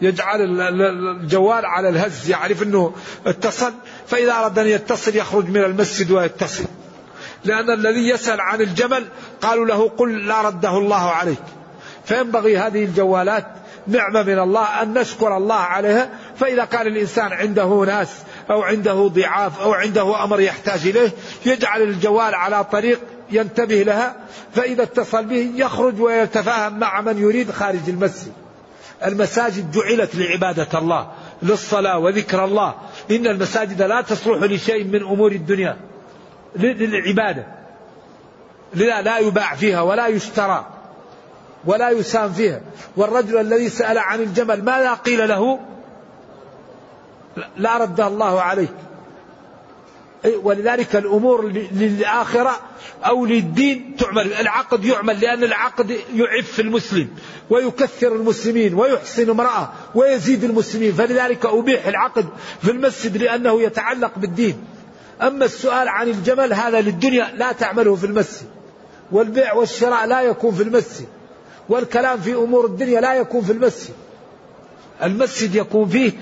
[0.00, 2.94] يجعل الجوال على الهز يعرف أنه
[3.26, 3.72] اتصل.
[4.06, 6.64] فإذا أراد أن يتصل يخرج من المسجد ويتصل.
[7.44, 9.08] لأن الذي يسأل عن الجمل
[9.40, 11.42] قالوا له قل لا رده الله عليك.
[12.04, 13.46] فينبغي هذه الجوالات
[13.86, 16.10] نعمة من الله أن نشكر الله عليها.
[16.36, 18.08] فإذا كان الإنسان عنده ناس
[18.50, 21.10] أو عنده ضعاف أو عنده أمر يحتاج إليه
[21.46, 24.16] يجعل الجوال على طريق ينتبه لها
[24.54, 28.32] فإذا اتصل به يخرج ويتفاهم مع من يريد خارج المسجد.
[29.04, 31.10] المساجد جعلت لعبادة الله
[31.42, 32.74] للصلاة وذكر الله.
[33.10, 35.76] إن المساجد لا تصلح لشيء من أمور الدنيا.
[36.56, 37.46] للعبادة.
[38.74, 40.66] لا, لا يباع فيها ولا يشترى
[41.64, 42.60] ولا يسام فيها.
[42.96, 45.60] والرجل الذي سأل عن الجمل ماذا قيل له؟
[47.56, 48.74] لا رد الله عليك.
[50.42, 52.60] ولذلك الأمور للآخرة
[53.04, 57.08] أو للدين تعمل العقد يعمل لأن العقد يعف المسلم
[57.50, 60.92] ويكثر المسلمين ويحسن امرأة ويزيد المسلمين.
[60.92, 62.26] فلذلك أبيح العقد
[62.62, 64.64] في المسجد لأنه يتعلق بالدين.
[65.22, 68.48] أما السؤال عن الجمل هذا للدنيا لا تعمله في المسجد.
[69.12, 71.08] والبيع والشراء لا يكون في المسجد.
[71.68, 73.94] والكلام في أمور الدنيا لا يكون في المسجد.
[75.02, 76.12] المسجد يكون فيه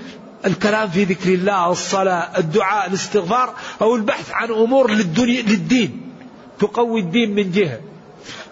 [0.46, 6.12] الكلام في ذكر الله الصلاة الدعاء الاستغفار أو البحث عن أمور للدنيا للدين
[6.60, 7.80] تقوي الدين من جهة.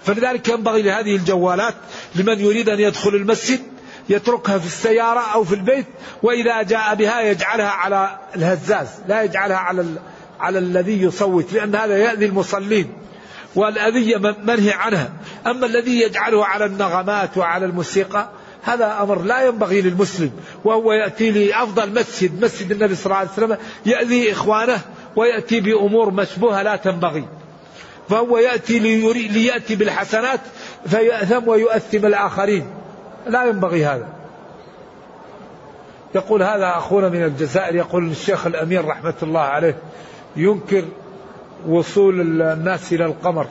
[0.03, 1.75] فلذلك ينبغي لهذه الجوالات
[2.15, 3.61] لمن يريد أن يدخل المسجد
[4.09, 5.87] يتركها في السيارة أو في البيت
[6.23, 9.85] وإذا جاء بها يجعلها على الهزاز لا يجعلها على
[10.41, 12.93] على الذي يصوت لأن هذا يأذي المصلين
[13.55, 15.13] والأذية منهي عنها.
[15.47, 18.31] أما الذي يجعله على النغمات وعلى الموسيقى
[18.67, 20.31] هذا أمر لا ينبغي للمسلم
[20.65, 23.57] وهو يأتي لأفضل مسجد مسجد النبي صلى الله عليه وسلم
[23.87, 24.81] يأذي إخوانه
[25.17, 27.25] ويأتي بأمور مشبوهة لا تنبغي.
[28.09, 28.79] فهو يأتي
[29.29, 30.41] ليأتي بالحسنات
[30.87, 32.67] فيأثم ويؤثم الآخرين.
[33.27, 34.09] لا ينبغي هذا.
[36.15, 39.79] يقول هذا أخونا من الجزائر يقول الشيخ الأمير رحمة الله عليه
[40.37, 40.85] ينكر
[41.69, 43.47] وصول الناس إلى القمر.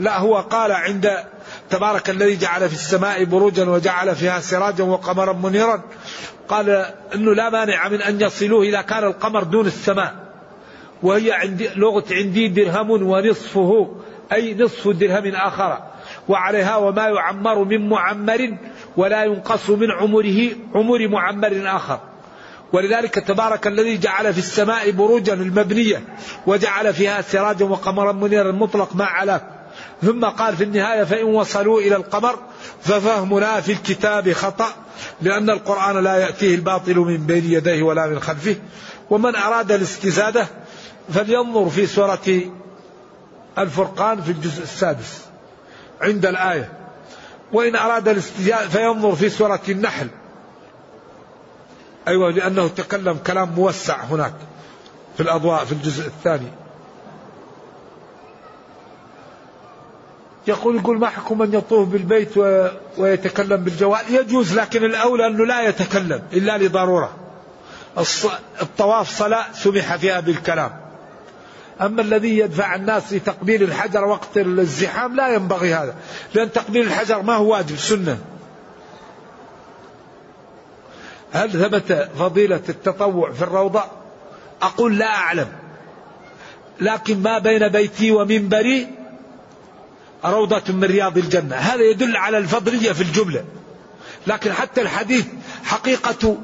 [0.00, 1.10] لا هو قال عند
[1.70, 5.82] تبارك الذي جعل في السماء بروجا وجعل فيها سراجا وقمرا منيرا
[6.48, 6.70] قال
[7.14, 10.14] إنه لا مانع من أن يصلوه إذا كان القمر دون السماء
[11.02, 13.96] وهي عندي لغة عندي درهم ونصفه
[14.32, 15.82] أي نصف درهم آخر
[16.28, 18.56] وعليها وما يعمر من معمر
[18.96, 22.00] ولا ينقص من عمره عمر معمر آخر.
[22.72, 26.02] ولذلك تبارك الذي جعل في السماء بروجا المبنية
[26.46, 29.55] وجعل فيها سراجا وقمرا منيرا مطلق ما علاك
[30.02, 32.38] ثم قال في النهاية فإن وصلوا إلى القمر
[32.82, 34.68] ففهمنا في الكتاب خطأ
[35.22, 38.56] لأن القرآن لا يأتيه الباطل من بين يديه ولا من خلفه.
[39.10, 40.46] ومن أراد الاستزادة
[41.14, 42.40] فلينظر في سورة
[43.58, 45.20] الفرقان في الجزء السادس
[46.00, 46.72] عند الآية.
[47.52, 50.08] وإن أراد الاستزادة فينظر في سورة النحل.
[52.08, 54.34] أيوة لأنه تكلم كلام موسع هناك
[55.16, 56.65] في الأضواء في الجزء الثاني.
[60.48, 62.36] يقول يقول ما حكم من يطوف بالبيت
[62.98, 67.16] ويتكلم بالجوال؟ يجوز لكن الأولى أنه لا يتكلم إلا لضرورة.
[68.62, 70.70] الطواف صلاة سمح فيها بالكلام.
[71.80, 75.94] أما الذي يدفع الناس لتقبيل الحجر وقت الزحام لا ينبغي هذا
[76.34, 78.18] لأن تقبيل الحجر ما هو واجب سنة.
[81.32, 83.82] هل ثبت فضيلة التطوع في الروضة؟
[84.62, 85.48] أقول لا أعلم.
[86.80, 88.95] لكن ما بين بيتي ومنبري
[90.26, 91.56] روضة من رياض الجنة.
[91.56, 93.44] هذا يدل على الفضلية في الجملة.
[94.26, 95.26] لكن حتى الحديث
[95.64, 96.36] حقيقة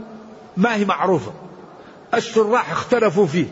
[0.56, 1.32] ما هي معروفة.
[2.14, 3.46] الشراح اختلفوا فيه.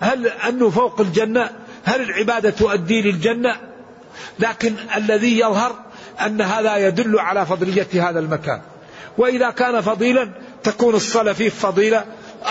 [0.00, 1.50] هل أنه فوق الجنة؟
[1.84, 3.56] هل العبادة تؤدي للجنة؟
[4.38, 5.74] لكن الذي يظهر
[6.26, 8.60] أن هذا يدل على فضلية هذا المكان.
[9.18, 10.30] وإذا كان فضيلا
[10.62, 12.04] تكون الصلاة فيه فضيلة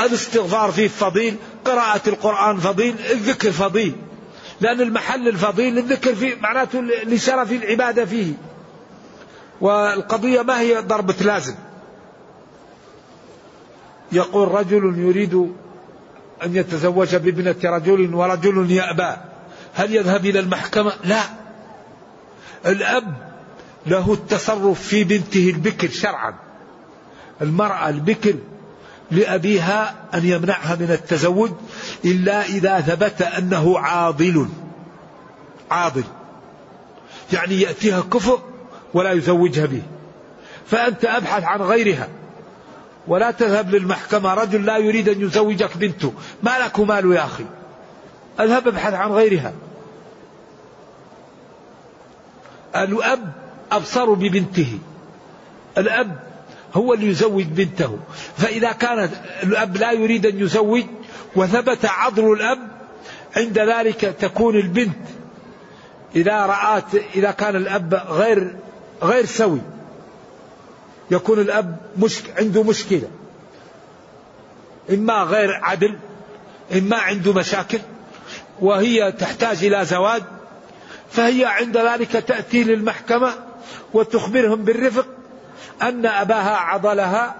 [0.05, 3.95] الاستغفار فيه فضيل قراءة القرآن فضيل الذكر فضيل.
[4.61, 8.33] لأن المحل الفضيل الذكر فيه معناته لشرف العبادة فيه.
[9.61, 11.55] والقضية ما هي ضربة لازم
[14.11, 15.33] يقول رجل يريد
[16.43, 19.15] أن يتزوج بابنة رجل ورجل يأبى.
[19.73, 21.23] هل يذهب إلى المحكمة؟ لا.
[22.65, 23.13] الأب
[23.85, 26.33] له التصرف في بنته البكر شرعا.
[27.41, 28.35] المرأة البكر
[29.11, 31.51] لأبيها أن يمنعها من التزوج
[32.05, 34.47] إلا إذا ثبت أنه عاضل.
[35.71, 36.03] عاضل.
[37.33, 38.39] يعني يأتيها كفر
[38.93, 39.81] ولا يزوجها به.
[40.67, 42.07] فأنت أبحث عن غيرها.
[43.07, 44.33] ولا تذهب للمحكمة.
[44.33, 46.13] رجل لا يريد أن يزوجك بنته.
[46.43, 47.45] ما لك مال يا أخي؟
[48.39, 49.53] أذهب أبحث عن غيرها.
[52.75, 53.31] الأب
[53.71, 54.79] أبصر ببنته.
[55.77, 56.30] الأب
[56.73, 57.99] هو اللي يزوج بنته.
[58.37, 59.09] فإذا كان
[59.43, 60.83] الأب لا يريد أن يزوج
[61.35, 62.59] وثبت عضل الأب
[63.35, 64.97] عند ذلك تكون البنت
[66.15, 68.55] إذا رأت إذا كان الأب غير
[69.03, 69.61] غير سوي
[71.11, 73.07] يكون الأب مشك عنده مشكلة.
[74.89, 75.97] إما غير عدل
[76.73, 77.79] إما عنده مشاكل
[78.61, 80.23] وهي تحتاج إلى زواج
[81.09, 83.33] فهي عند ذلك تأتي للمحكمة
[83.93, 85.07] وتخبرهم بالرفق
[85.81, 87.35] أن أباها عضلها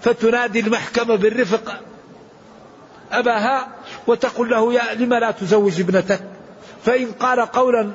[0.00, 1.80] فتنادي المحكمة بالرفق
[3.12, 3.68] أباها
[4.06, 6.20] وتقول له يا لم لا تزوج ابنتك؟
[6.84, 7.90] فإن قال قولا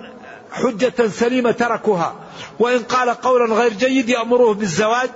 [0.51, 2.15] حجة سليمة تركها
[2.59, 5.09] وإن قال قولا غير جيد يأمره بالزواج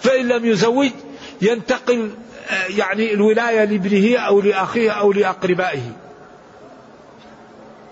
[0.00, 0.90] فإن لم يزوج
[1.42, 2.10] ينتقل
[2.68, 5.92] يعني الولاية لابنه أو لأخيه أو لأقربائه.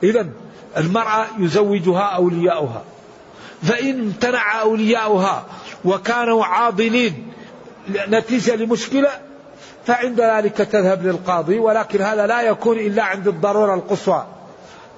[0.03, 0.27] إذا
[0.77, 2.85] المرأة يزوجها أولياؤها.
[3.63, 5.47] فإن امتنع أولياؤها
[5.87, 7.33] وكانوا عاضلين.
[8.09, 9.09] نتيجة لمشكلة
[9.87, 14.27] فعند ذلك تذهب للقاضي ولكن هذا لا يكون إلا عند الضرورة القصوى.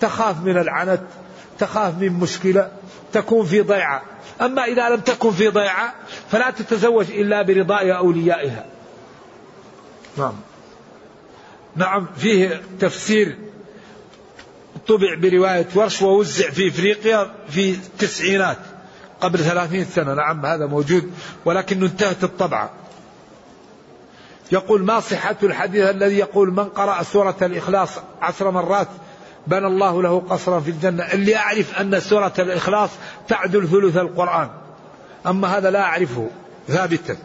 [0.00, 1.00] تخاف من العنت
[1.58, 2.70] تخاف من مشكلة
[3.12, 4.02] تكون في ضيعة.
[4.40, 5.94] أما إذا لم تكن في ضيعة
[6.30, 8.66] فلا تتزوج إلا برضاء أوليائها.
[10.16, 10.34] نعم.
[11.76, 13.38] نعم فيه تفسير
[14.88, 18.58] طبع برواية ورش ووزع في إفريقيا في التسعينات.
[19.20, 20.14] قبل ثلاثين سنة.
[20.14, 21.12] نعم هذا موجود
[21.44, 22.70] ولكن انتهت الطبعة.
[24.52, 27.90] يقول ما صحة الحديث الذي يقول من قرأ سورة الإخلاص
[28.22, 28.88] عشر مرات
[29.46, 32.90] بنى الله له قصرا في الجنة اللي أعرف أن سورة الإخلاص
[33.28, 34.48] تعدل ثلث القرآن.
[35.26, 36.28] أما هذا لا أعرفه
[36.68, 37.16] ثابتا.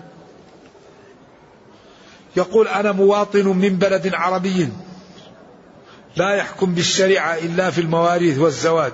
[2.36, 4.70] يقول أنا مواطن من بلد عربي
[6.16, 8.94] لا يحكم بالشريعة إلا في المواريث والزواج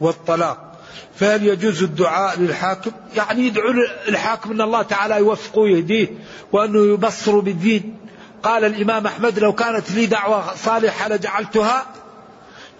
[0.00, 0.67] والطلاق.
[1.14, 3.70] فهل يجوز الدعاء للحاكم؟ يعني يدعو
[4.08, 6.08] الحاكم أن الله تعالى يوفقه ويهديه
[6.52, 7.96] وأنه يبصر بالدين.
[8.42, 11.86] قال الإمام أحمد لو كانت لي دعوة صالحة لجعلتها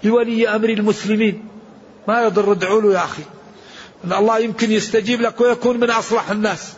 [0.04, 1.48] لولي أمر المسلمين.
[2.08, 3.22] ما يضر ادعوا له يا أخي.
[4.04, 6.72] أن الله يمكن يستجيب لك ويكون من أصلح الناس.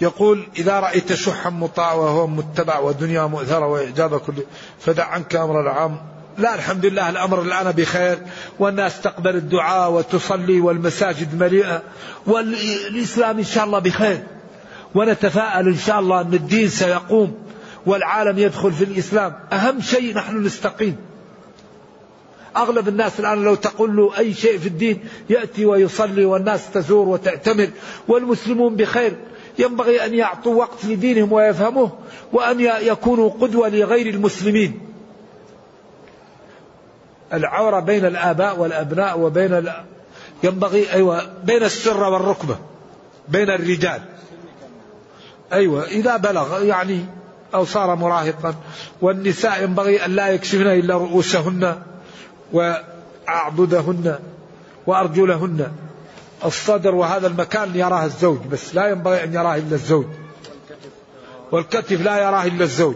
[0.00, 4.34] يقول إذا رأيت شحا مطاع وهو متبع ودنيا مؤثرة وإعجاب كل
[4.80, 6.15] فدع عنك أمر العام.
[6.38, 8.18] لا الحمد لله الأمر الآن بخير
[8.58, 11.82] والناس تقبل الدعاء وتصلي والمساجد مليئة
[12.26, 14.22] والإسلام إن شاء الله بخير
[14.94, 17.38] ونتفائل إن شاء الله أن الدين سيقوم
[17.86, 19.34] والعالم يدخل في الإسلام.
[19.52, 20.96] أهم شيء نحن نستقيم.
[22.56, 27.68] أغلب الناس الآن لو تقول له أي شيء في الدين يأتي ويصلي والناس تزور وتعتمر
[28.08, 29.16] والمسلمون بخير.
[29.58, 31.98] ينبغي أن يعطوا وقت لدينهم ويفهموه
[32.32, 34.95] وأن يكونوا قدوة لغير المسلمين.
[37.32, 39.72] العورة بين الآباء والأبناء وبين ال...
[40.42, 42.58] ينبغي أيوة بين السرة والركبة
[43.28, 44.00] بين الرجال.
[45.52, 47.06] أيوة إذا بلغ يعني
[47.54, 48.54] أو صار مراهقا
[49.00, 51.82] والنساء ينبغي أن لا يكشفن إلا رؤوسهن
[52.52, 54.18] وأعضدهن
[54.86, 55.72] وأرجلهن.
[56.44, 60.06] الصدر وهذا المكان يراه الزوج بس لا ينبغي أن يراه إلا الزوج.
[61.52, 62.94] والكتف لا يراه إلا الزوج.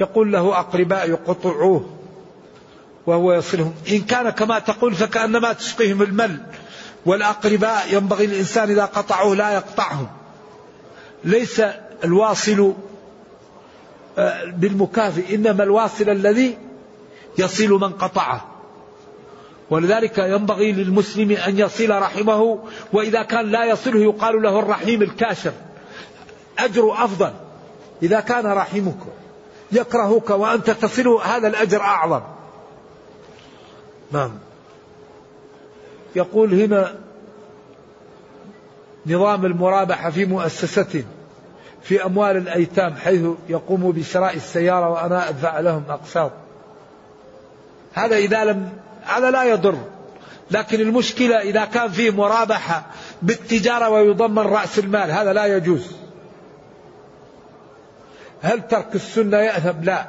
[0.00, 1.90] يقول له أقرباء يقطعوه
[3.06, 3.74] وهو يصلهم.
[3.90, 6.40] إن كان كما تقول فكأنما تسقيهم المل.
[7.06, 10.06] والأقرباء ينبغي الإنسان إذا قطعوه لا يقطعهم.
[11.24, 11.62] ليس
[12.04, 12.74] الواصل
[14.18, 16.58] آه، بالمكافئ إنما الواصل الذي
[17.38, 18.56] يصل من قطعه.
[19.70, 22.58] ولذلك ينبغي للمسلم أن يصل رحمه
[22.92, 25.52] وإذا كان لا يصله يقال له الرحيم الكاشر
[26.58, 27.32] أجر أفضل
[28.02, 28.98] إذا كان رحمك
[29.72, 32.20] يكرهك وأنت تصله هذا الأجر أعظم.
[34.12, 34.38] نعم.
[36.16, 36.94] يقول هنا
[39.06, 41.04] نظام المرابحة في مؤسسة
[41.82, 46.32] في أموال الأيتام حيث يقوم بشراء السيارة وأنا أدفع لهم أقساط.
[47.92, 48.68] هذا إذا لم
[49.02, 49.78] هذا لا يضر.
[50.50, 52.86] لكن المشكلة إذا كان فيه مرابحة
[53.22, 56.05] بالتجارة ويضمن رأس المال هذا لا يجوز.
[58.42, 60.06] هل ترك السنة يأثم؟ لا.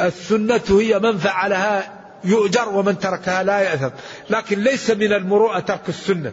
[0.00, 1.92] السنة هي من فعلها
[2.24, 3.90] يؤجر ومن تركها لا يأثم.
[4.30, 6.32] لكن ليس من المروءة ترك السنة.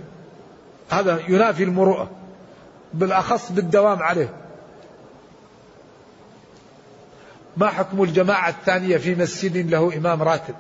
[0.89, 2.10] هذا ينافي المروءة.
[2.93, 4.30] بالأخص بالدوام عليه.
[7.58, 10.56] ما حكم الجماعة الثانية في مسجد له إمام راتب؟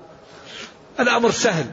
[0.99, 1.65] الأمر سهل.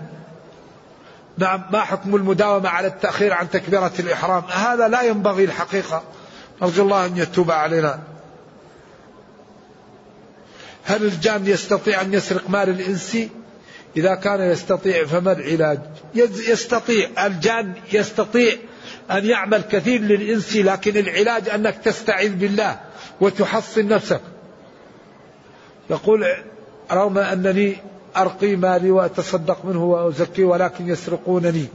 [1.39, 6.03] نعم ما حكم المداومة على التأخير عن تكبيرة الإحرام؟ هذا لا ينبغي الحقيقة.
[6.63, 8.01] نرجو الله أن يتوب علينا.
[10.85, 13.19] هل الجان يستطيع أن يسرق مال الإنس؟
[13.97, 15.81] إذا كان يستطيع فما العلاج
[16.49, 17.27] يستطيع.
[17.27, 18.57] الجان يستطيع
[19.11, 22.81] أن يعمل كثير للإنس لكن العلاج أنك تستعيذ بالله
[23.21, 24.21] وتحصن نفسك.
[25.91, 26.27] يقول
[26.93, 27.77] رغم أنني
[28.17, 31.67] أرقي مالي وأتصدق منه وأزكي ولكن يسرقونني.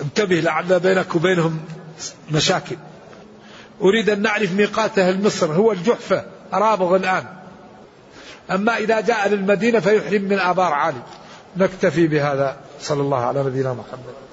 [0.00, 1.60] انتبه لعل بينك وبينهم
[2.30, 2.76] مشاكل.
[3.84, 7.24] أريد أن نعرف ميقات أهل مصر هو الجحفة رابغ الآن.
[8.50, 11.02] أما إذا جاء للمدينة فيحرم من آبار عالي
[11.56, 12.56] نكتفي بهذا.
[12.80, 14.23] صلى الله على نبينا محمد.